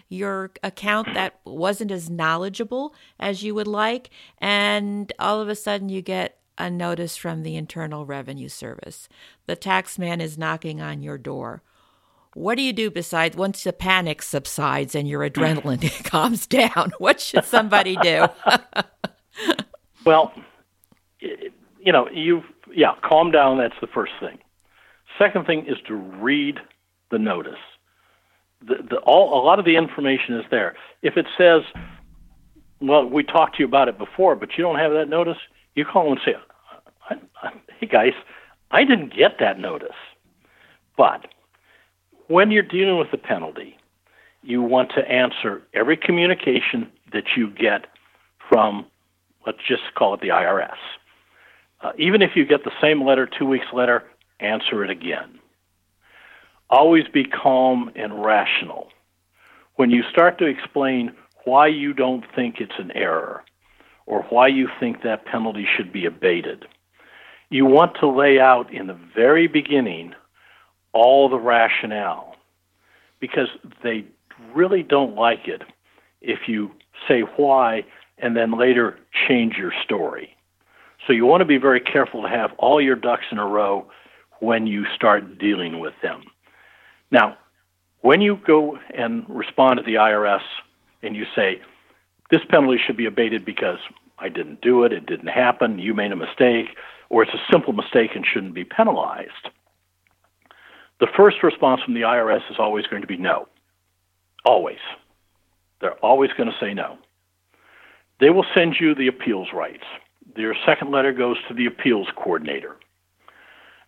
your 0.09 0.51
account 0.61 1.11
that 1.15 1.39
wasn't 1.43 1.89
as 1.89 2.07
knowledgeable 2.07 2.93
as 3.19 3.41
you 3.41 3.55
would 3.55 3.65
like 3.65 4.11
and 4.37 5.11
all 5.17 5.41
of 5.41 5.49
a 5.49 5.55
sudden 5.55 5.89
you 5.89 6.03
get 6.03 6.37
a 6.59 6.69
notice 6.69 7.17
from 7.17 7.43
the 7.43 7.57
Internal 7.57 8.05
Revenue 8.05 8.47
Service. 8.47 9.09
The 9.45 9.57
tax 9.57 9.99
man 9.99 10.21
is 10.21 10.37
knocking 10.37 10.81
on 10.81 11.01
your 11.01 11.17
door 11.17 11.63
what 12.35 12.55
do 12.55 12.61
you 12.61 12.73
do 12.73 12.91
besides 12.91 13.37
once 13.37 13.63
the 13.63 13.71
panic 13.71 14.21
subsides 14.21 14.93
and 14.93 15.07
your 15.07 15.27
adrenaline 15.27 16.03
calms 16.03 16.45
down? 16.45 16.91
What 16.97 17.21
should 17.21 17.45
somebody 17.45 17.95
do? 17.95 18.27
well, 20.05 20.33
you 21.21 21.93
know, 21.93 22.09
you 22.09 22.43
yeah, 22.73 22.95
calm 23.03 23.31
down. 23.31 23.57
That's 23.57 23.79
the 23.79 23.87
first 23.87 24.11
thing. 24.19 24.37
Second 25.17 25.45
thing 25.45 25.65
is 25.67 25.78
to 25.88 25.95
read 25.95 26.60
the 27.12 27.17
notice. 27.17 27.54
The, 28.62 28.75
the, 28.89 28.97
all, 28.97 29.41
a 29.41 29.43
lot 29.43 29.60
of 29.60 29.65
the 29.65 29.75
information 29.75 30.36
is 30.36 30.45
there. 30.49 30.75
If 31.01 31.17
it 31.17 31.25
says, 31.38 31.62
well, 32.82 33.06
we 33.06 33.23
talked 33.23 33.56
to 33.58 33.60
you 33.63 33.67
about 33.67 33.88
it 33.88 33.97
before, 33.97 34.36
but 34.36 34.49
you 34.58 34.63
don't 34.63 34.80
have 34.80 34.91
that 34.93 35.10
notice, 35.10 35.38
you 35.75 35.86
call 35.86 36.12
and 36.12 36.19
say, 36.25 36.36
I, 37.10 37.15
I, 37.41 37.51
hey 37.80 37.88
guys, 37.88 38.13
I 38.71 38.84
didn't 38.84 39.15
get 39.15 39.39
that 39.39 39.60
notice. 39.60 39.95
But 40.97 41.28
when 42.28 42.51
you're 42.51 42.63
dealing 42.63 42.97
with 42.97 43.13
a 43.13 43.17
penalty, 43.17 43.78
you 44.41 44.62
want 44.62 44.91
to 44.95 45.01
answer 45.10 45.62
every 45.73 45.97
communication 45.97 46.89
that 47.13 47.23
you 47.36 47.49
get 47.49 47.88
from, 48.49 48.86
let's 49.45 49.60
just 49.67 49.84
call 49.95 50.13
it 50.13 50.21
the 50.21 50.30
IRS. 50.30 50.75
Uh, 51.82 51.91
even 51.97 52.21
if 52.21 52.32
you 52.36 52.45
get 52.45 52.63
the 52.63 52.71
same 52.82 53.04
letter 53.04 53.28
two 53.28 53.45
weeks 53.45 53.65
later, 53.73 54.04
answer 54.39 54.83
it 54.83 54.89
again. 54.89 55.39
Always 56.69 57.07
be 57.07 57.23
calm 57.23 57.91
and 57.95 58.23
rational. 58.23 58.89
When 59.75 59.91
you 59.91 60.03
start 60.09 60.37
to 60.39 60.45
explain 60.45 61.13
why 61.43 61.67
you 61.67 61.93
don't 61.93 62.23
think 62.35 62.59
it's 62.59 62.79
an 62.79 62.91
error 62.91 63.43
or 64.05 64.23
why 64.29 64.47
you 64.47 64.67
think 64.79 65.03
that 65.03 65.25
penalty 65.25 65.67
should 65.75 65.91
be 65.91 66.05
abated, 66.05 66.65
you 67.49 67.65
want 67.65 67.95
to 67.99 68.07
lay 68.07 68.39
out 68.39 68.73
in 68.73 68.87
the 68.87 68.97
very 69.15 69.47
beginning 69.47 70.13
all 70.93 71.29
the 71.29 71.37
rationale 71.37 72.35
because 73.19 73.49
they 73.83 74.05
really 74.53 74.81
don't 74.81 75.15
like 75.15 75.47
it 75.47 75.61
if 76.21 76.47
you 76.47 76.71
say 77.07 77.21
why 77.21 77.85
and 78.17 78.35
then 78.35 78.57
later 78.57 78.97
change 79.27 79.55
your 79.55 79.73
story. 79.83 80.35
So 81.05 81.13
you 81.13 81.25
want 81.25 81.41
to 81.41 81.45
be 81.45 81.57
very 81.57 81.79
careful 81.79 82.23
to 82.23 82.29
have 82.29 82.51
all 82.57 82.81
your 82.81 82.95
ducks 82.95 83.25
in 83.31 83.37
a 83.37 83.45
row 83.45 83.85
when 84.39 84.67
you 84.67 84.85
start 84.95 85.37
dealing 85.37 85.79
with 85.79 85.93
them. 86.01 86.23
Now, 87.11 87.37
when 88.01 88.21
you 88.21 88.39
go 88.45 88.77
and 88.95 89.25
respond 89.27 89.77
to 89.77 89.83
the 89.83 89.95
IRS 89.95 90.41
and 91.01 91.15
you 91.15 91.25
say, 91.35 91.61
this 92.29 92.41
penalty 92.49 92.79
should 92.85 92.97
be 92.97 93.05
abated 93.05 93.45
because 93.45 93.79
I 94.19 94.29
didn't 94.29 94.61
do 94.61 94.83
it, 94.83 94.93
it 94.93 95.05
didn't 95.05 95.27
happen, 95.27 95.79
you 95.79 95.93
made 95.93 96.11
a 96.11 96.15
mistake, 96.15 96.67
or 97.09 97.23
it's 97.23 97.33
a 97.33 97.51
simple 97.51 97.73
mistake 97.73 98.11
and 98.15 98.25
shouldn't 98.25 98.53
be 98.53 98.63
penalized, 98.63 99.49
the 100.99 101.07
first 101.15 101.43
response 101.43 101.81
from 101.83 101.93
the 101.93 102.01
IRS 102.01 102.49
is 102.49 102.57
always 102.57 102.87
going 102.87 103.01
to 103.01 103.07
be 103.07 103.17
no. 103.17 103.47
Always. 104.45 104.79
They're 105.81 105.97
always 106.05 106.31
going 106.37 106.49
to 106.49 106.55
say 106.59 106.73
no. 106.73 106.97
They 108.19 108.29
will 108.29 108.45
send 108.55 108.75
you 108.79 108.95
the 108.95 109.07
appeals 109.07 109.49
rights. 109.53 109.83
Their 110.35 110.55
second 110.65 110.91
letter 110.91 111.11
goes 111.11 111.37
to 111.47 111.53
the 111.53 111.65
appeals 111.65 112.07
coordinator. 112.15 112.77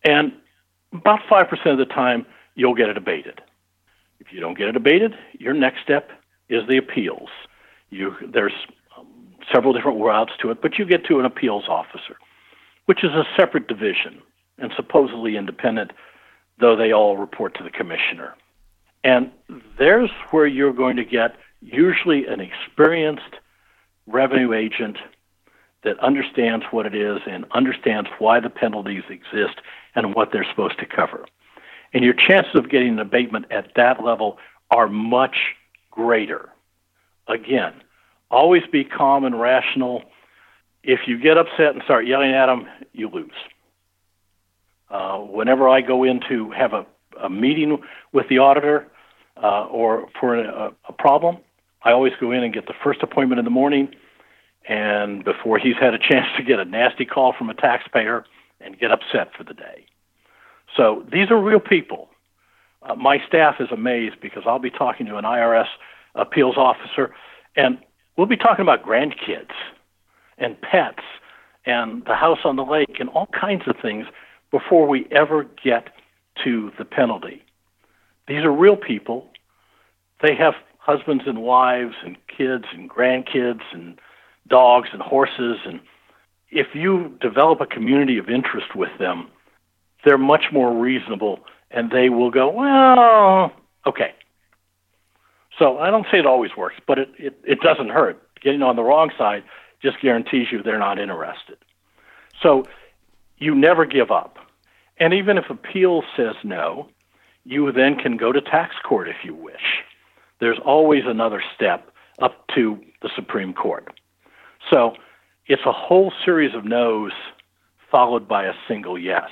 And 0.08 0.32
about 0.94 1.20
5% 1.30 1.52
of 1.66 1.78
the 1.78 1.86
time, 1.86 2.26
you'll 2.56 2.76
get 2.76 2.88
it 2.88 2.98
abated. 2.98 3.42
If 4.22 4.28
you 4.32 4.40
don't 4.40 4.58
get 4.58 4.70
it 4.70 4.78
abated, 4.78 5.14
your 5.38 5.54
next 5.54 5.82
step 5.84 6.10
is 6.48 6.66
the 6.70 6.78
appeals. 6.78 7.30
You, 7.90 8.16
there's 8.34 8.54
um, 8.98 9.06
several 9.54 9.74
different 9.74 10.00
routes 10.00 10.32
to 10.42 10.50
it, 10.50 10.62
but 10.62 10.80
you 10.80 10.86
get 10.86 11.06
to 11.08 11.20
an 11.20 11.26
appeals 11.26 11.66
officer, 11.68 12.16
which 12.86 13.04
is 13.04 13.12
a 13.12 13.24
separate 13.38 13.68
division 13.68 14.22
and 14.58 14.72
supposedly 14.76 15.36
independent 15.36 15.92
though 16.60 16.76
they 16.76 16.92
all 16.92 17.18
report 17.18 17.56
to 17.56 17.64
the 17.64 17.70
commissioner. 17.70 18.34
And 19.04 19.30
there's 19.78 20.10
where 20.32 20.48
you're 20.48 20.74
going 20.74 20.96
to 20.96 21.06
get 21.06 21.36
usually 21.62 22.26
an 22.26 22.40
experienced 22.40 23.36
revenue 24.08 24.54
agent 24.54 24.98
that 25.88 25.98
understands 26.00 26.66
what 26.72 26.86
it 26.86 26.94
is 26.94 27.20
and 27.26 27.46
understands 27.52 28.10
why 28.20 28.42
the 28.42 28.50
penalties 28.50 29.04
exist 29.10 29.62
and 29.96 30.14
what 30.14 30.34
they're 30.34 30.46
supposed 30.50 30.78
to 30.80 30.86
cover. 30.86 31.26
And 31.94 32.04
your 32.04 32.14
chances 32.14 32.56
of 32.56 32.70
getting 32.70 32.90
an 32.90 33.00
abatement 33.00 33.46
at 33.52 33.72
that 33.78 34.04
level 34.04 34.38
are 34.70 34.90
much 34.90 35.38
greater. 35.90 36.50
Again, 37.30 37.74
always 38.30 38.64
be 38.70 38.84
calm 38.84 39.24
and 39.24 39.40
rational. 39.40 40.04
If 40.84 41.08
you 41.08 41.18
get 41.18 41.38
upset 41.38 41.74
and 41.74 41.82
start 41.86 42.06
yelling 42.06 42.34
at 42.34 42.48
them, 42.48 42.68
you 42.92 43.10
lose. 43.10 43.32
Uh, 44.90 45.20
whenever 45.20 45.70
I 45.70 45.80
go 45.80 46.04
in 46.04 46.20
to 46.28 46.52
have 46.52 46.74
a, 46.74 46.86
a 47.22 47.30
meeting 47.30 47.78
with 48.12 48.28
the 48.28 48.40
auditor 48.40 48.88
uh, 49.42 49.66
or 49.68 50.10
for 50.20 50.36
a, 50.36 50.74
a 50.90 50.94
problem, 50.94 51.38
I 51.82 51.92
always 51.92 52.14
go 52.20 52.34
in 52.34 52.44
and 52.44 52.54
get 52.54 52.68
the 52.68 52.74
first 52.84 53.02
appointment 53.04 53.40
in 53.40 53.46
the 53.46 53.52
morning, 53.52 53.96
and 54.68 55.24
before 55.24 55.58
he's 55.58 55.78
had 55.80 55.94
a 55.94 56.00
chance 56.00 56.28
to 56.36 56.44
get 56.44 56.60
a 56.60 56.66
nasty 56.66 57.06
call 57.06 57.34
from 57.34 57.50
a 57.50 57.54
taxpayer 57.54 58.26
and 58.60 58.78
get 58.80 58.92
upset 58.92 59.34
for 59.36 59.44
the 59.44 59.54
day. 59.54 59.86
So 60.76 61.06
these 61.12 61.32
are 61.32 61.40
real 61.40 61.60
people. 61.60 62.10
Uh, 62.84 62.96
my 62.96 63.22
staff 63.26 63.56
is 63.60 63.70
amazed 63.72 64.20
because 64.22 64.44
I'll 64.46 64.60
be 64.60 64.70
talking 64.70 65.06
to 65.08 65.18
an 65.18 65.24
IRS 65.24 65.68
appeals 66.16 66.58
officer, 66.58 67.14
and 67.56 67.80
we'll 68.18 68.28
be 68.28 68.38
talking 68.38 68.62
about 68.62 68.84
grandkids 68.84 69.52
and 70.38 70.60
pets 70.62 71.04
and 71.66 72.04
the 72.06 72.16
house 72.16 72.40
on 72.44 72.56
the 72.56 72.66
lake 72.66 73.00
and 73.00 73.10
all 73.10 73.28
kinds 73.28 73.64
of 73.68 73.76
things 73.82 74.08
before 74.52 74.88
we 74.88 75.08
ever 75.12 75.46
get 75.64 75.90
to 76.44 76.72
the 76.78 76.86
penalty. 76.86 77.44
These 78.28 78.44
are 78.44 78.52
real 78.52 78.76
people. 78.76 79.30
They 80.22 80.36
have 80.36 80.54
husbands 80.78 81.24
and 81.26 81.42
wives 81.42 81.96
and 82.06 82.16
kids 82.28 82.66
and 82.74 82.90
grandkids 82.90 83.62
and 83.74 84.00
dogs 84.48 84.90
and 84.94 85.02
horses 85.02 85.58
and 85.66 85.80
if 86.50 86.68
you 86.74 87.18
develop 87.22 87.62
a 87.62 87.66
community 87.66 88.18
of 88.18 88.30
interest 88.30 88.76
with 88.76 88.98
them, 89.00 89.28
they're 90.06 90.18
much 90.18 90.46
more 90.52 90.74
reasonable 90.74 91.40
and 91.72 91.92
they 91.92 92.10
will 92.10 92.32
go, 92.32 92.50
well, 92.50 93.52
okay. 93.86 94.14
So 95.60 95.80
I 95.80 95.90
don't 95.90 96.06
say 96.12 96.20
it 96.20 96.26
always 96.26 96.52
works, 96.56 96.76
but 96.88 97.00
it, 97.00 97.10
it, 97.18 97.40
it 97.44 97.60
doesn't 97.60 97.90
hurt. 97.90 98.22
Getting 98.42 98.62
on 98.62 98.76
the 98.76 98.84
wrong 98.84 99.12
side 99.18 99.44
just 99.82 100.00
guarantees 100.02 100.48
you 100.52 100.64
they're 100.64 100.80
not 100.80 101.00
interested. 101.00 101.58
So 102.42 102.66
you 103.38 103.54
never 103.54 103.86
give 103.86 104.12
up. 104.12 104.38
And 105.00 105.14
even 105.14 105.38
if 105.38 105.50
appeal 105.50 106.04
says 106.16 106.36
no, 106.44 106.90
you 107.44 107.72
then 107.72 107.96
can 107.96 108.18
go 108.18 108.32
to 108.32 108.42
tax 108.42 108.76
court 108.84 109.08
if 109.08 109.18
you 109.24 109.34
wish. 109.34 109.84
There's 110.40 110.60
always 110.64 111.04
another 111.06 111.42
step 111.56 111.92
up 112.20 112.48
to 112.56 112.80
the 113.02 113.10
Supreme 113.16 113.54
Court. 113.54 114.00
So 114.72 114.96
it's 115.48 115.66
a 115.66 115.72
whole 115.72 116.12
series 116.26 116.54
of 116.54 116.66
no's 116.66 117.14
followed 117.90 118.28
by 118.28 118.46
a 118.46 118.54
single 118.68 118.98
yes. 118.98 119.30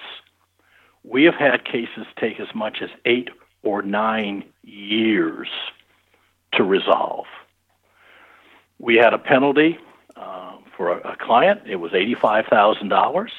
We 1.04 1.24
have 1.26 1.36
had 1.36 1.66
cases 1.66 2.06
take 2.20 2.40
as 2.40 2.48
much 2.56 2.82
as 2.82 2.90
eight 3.06 3.30
or 3.64 3.82
nine 3.82 4.44
years 4.64 5.50
to 6.54 6.64
resolve. 6.64 7.26
We 8.80 8.96
had 8.96 9.14
a 9.14 9.18
penalty 9.18 9.78
uh, 10.16 10.58
for 10.76 10.92
a, 10.94 11.14
a 11.14 11.18
client, 11.18 11.62
it 11.66 11.78
was 11.78 11.92
$85,000. 11.92 13.30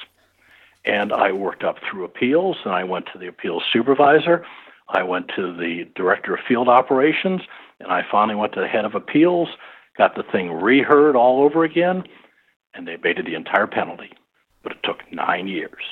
And 0.85 1.11
I 1.11 1.31
worked 1.31 1.63
up 1.63 1.77
through 1.89 2.05
appeals, 2.05 2.57
and 2.63 2.73
I 2.73 2.83
went 2.83 3.07
to 3.11 3.19
the 3.19 3.27
appeals 3.27 3.63
supervisor. 3.73 4.45
I 4.87 5.03
went 5.03 5.29
to 5.35 5.53
the 5.55 5.89
director 5.95 6.35
of 6.35 6.39
field 6.47 6.69
operations, 6.69 7.41
and 7.79 7.91
I 7.91 8.05
finally 8.09 8.35
went 8.35 8.53
to 8.53 8.61
the 8.61 8.67
head 8.67 8.85
of 8.85 8.95
appeals, 8.95 9.49
got 9.97 10.15
the 10.15 10.23
thing 10.31 10.51
reheard 10.51 11.15
all 11.15 11.43
over 11.43 11.63
again, 11.63 12.03
and 12.73 12.87
they 12.87 12.93
abated 12.93 13.25
the 13.25 13.35
entire 13.35 13.67
penalty. 13.67 14.11
But 14.63 14.73
it 14.73 14.83
took 14.83 14.99
nine 15.11 15.47
years. 15.47 15.83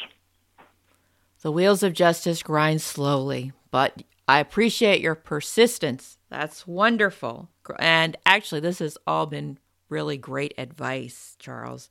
The 1.41 1.51
wheels 1.51 1.83
of 1.83 1.93
justice 1.93 2.41
grind 2.41 2.81
slowly, 2.81 3.53
but 3.71 4.03
I 4.27 4.39
appreciate 4.39 5.01
your 5.01 5.15
persistence. 5.15 6.17
That's 6.29 6.65
wonderful. 6.65 7.49
And 7.79 8.17
actually, 8.25 8.61
this 8.61 8.79
has 8.79 8.97
all 9.05 9.27
been 9.27 9.59
really 9.89 10.17
great 10.17 10.53
advice, 10.57 11.35
Charles. 11.39 11.89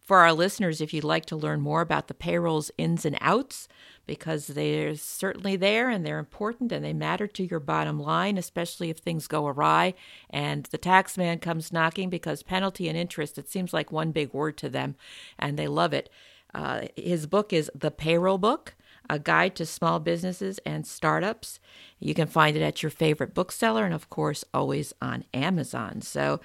For 0.00 0.18
our 0.18 0.32
listeners, 0.32 0.80
if 0.80 0.92
you'd 0.92 1.04
like 1.04 1.24
to 1.26 1.36
learn 1.36 1.60
more 1.60 1.80
about 1.80 2.08
the 2.08 2.14
payroll's 2.14 2.70
ins 2.76 3.06
and 3.06 3.16
outs, 3.20 3.68
because 4.06 4.48
they're 4.48 4.94
certainly 4.96 5.56
there 5.56 5.88
and 5.88 6.04
they're 6.04 6.18
important 6.18 6.72
and 6.72 6.84
they 6.84 6.92
matter 6.92 7.26
to 7.26 7.44
your 7.44 7.60
bottom 7.60 8.00
line, 8.00 8.38
especially 8.38 8.90
if 8.90 8.98
things 8.98 9.26
go 9.26 9.46
awry 9.46 9.94
and 10.28 10.64
the 10.66 10.78
tax 10.78 11.16
man 11.16 11.38
comes 11.38 11.72
knocking 11.72 12.10
because 12.10 12.42
penalty 12.42 12.88
and 12.88 12.98
interest, 12.98 13.38
it 13.38 13.48
seems 13.48 13.72
like 13.72 13.92
one 13.92 14.12
big 14.12 14.32
word 14.32 14.56
to 14.56 14.68
them 14.68 14.96
and 15.38 15.58
they 15.58 15.68
love 15.68 15.92
it. 15.92 16.10
Uh, 16.52 16.82
his 16.96 17.26
book 17.26 17.52
is 17.52 17.70
The 17.74 17.90
Payroll 17.90 18.38
Book 18.38 18.74
a 19.10 19.18
guide 19.18 19.56
to 19.56 19.66
small 19.66 19.98
businesses 19.98 20.58
and 20.64 20.86
startups. 20.86 21.58
You 21.98 22.14
can 22.14 22.28
find 22.28 22.56
it 22.56 22.62
at 22.62 22.82
your 22.82 22.90
favorite 22.90 23.34
bookseller 23.34 23.84
and, 23.84 23.92
of 23.92 24.08
course, 24.08 24.44
always 24.54 24.94
on 25.02 25.24
Amazon. 25.34 26.00
So 26.00 26.40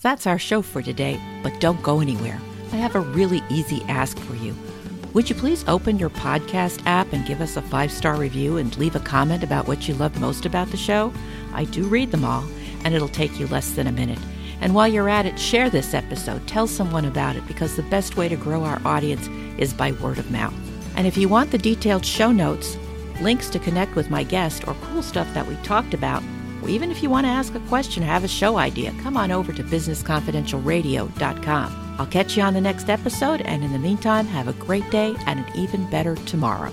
that's 0.00 0.26
our 0.26 0.38
show 0.38 0.62
for 0.62 0.82
today, 0.82 1.20
but 1.42 1.60
don't 1.60 1.82
go 1.82 2.00
anywhere. 2.00 2.40
I 2.72 2.76
have 2.76 2.96
a 2.96 3.00
really 3.00 3.42
easy 3.50 3.82
ask 3.84 4.18
for 4.18 4.34
you. 4.34 4.54
Would 5.14 5.30
you 5.30 5.34
please 5.34 5.64
open 5.66 5.98
your 5.98 6.10
podcast 6.10 6.82
app 6.84 7.12
and 7.12 7.26
give 7.26 7.40
us 7.40 7.56
a 7.56 7.62
five 7.62 7.90
star 7.90 8.16
review 8.16 8.58
and 8.58 8.76
leave 8.76 8.96
a 8.96 9.00
comment 9.00 9.42
about 9.42 9.66
what 9.66 9.88
you 9.88 9.94
love 9.94 10.20
most 10.20 10.44
about 10.44 10.70
the 10.70 10.76
show? 10.76 11.12
I 11.54 11.64
do 11.64 11.84
read 11.84 12.10
them 12.10 12.24
all, 12.24 12.44
and 12.84 12.94
it'll 12.94 13.08
take 13.08 13.38
you 13.40 13.46
less 13.46 13.72
than 13.72 13.86
a 13.86 13.92
minute. 13.92 14.18
And 14.60 14.74
while 14.74 14.88
you're 14.88 15.08
at 15.08 15.26
it, 15.26 15.38
share 15.38 15.70
this 15.70 15.94
episode. 15.94 16.46
Tell 16.46 16.66
someone 16.66 17.06
about 17.06 17.36
it 17.36 17.46
because 17.46 17.76
the 17.76 17.82
best 17.84 18.16
way 18.16 18.28
to 18.28 18.36
grow 18.36 18.64
our 18.64 18.80
audience 18.84 19.28
is 19.58 19.72
by 19.72 19.92
word 19.92 20.18
of 20.18 20.30
mouth. 20.30 20.54
And 20.96 21.06
if 21.06 21.16
you 21.16 21.28
want 21.28 21.50
the 21.50 21.58
detailed 21.58 22.04
show 22.04 22.30
notes, 22.30 22.76
links 23.20 23.48
to 23.50 23.58
connect 23.58 23.96
with 23.96 24.10
my 24.10 24.22
guest, 24.22 24.66
or 24.68 24.74
cool 24.82 25.02
stuff 25.02 25.32
that 25.34 25.46
we 25.46 25.56
talked 25.56 25.94
about, 25.94 26.22
even 26.68 26.90
if 26.90 27.02
you 27.02 27.08
want 27.10 27.26
to 27.26 27.30
ask 27.30 27.54
a 27.54 27.60
question 27.60 28.02
or 28.02 28.06
have 28.06 28.24
a 28.24 28.28
show 28.28 28.58
idea, 28.58 28.92
come 29.02 29.16
on 29.16 29.30
over 29.30 29.52
to 29.52 29.62
businessconfidentialradio.com. 29.64 31.96
I'll 31.98 32.06
catch 32.06 32.36
you 32.36 32.42
on 32.42 32.52
the 32.54 32.60
next 32.60 32.90
episode, 32.90 33.40
and 33.42 33.62
in 33.64 33.72
the 33.72 33.78
meantime, 33.78 34.26
have 34.26 34.48
a 34.48 34.52
great 34.54 34.90
day 34.90 35.14
and 35.26 35.40
an 35.40 35.46
even 35.56 35.88
better 35.90 36.16
tomorrow. 36.26 36.72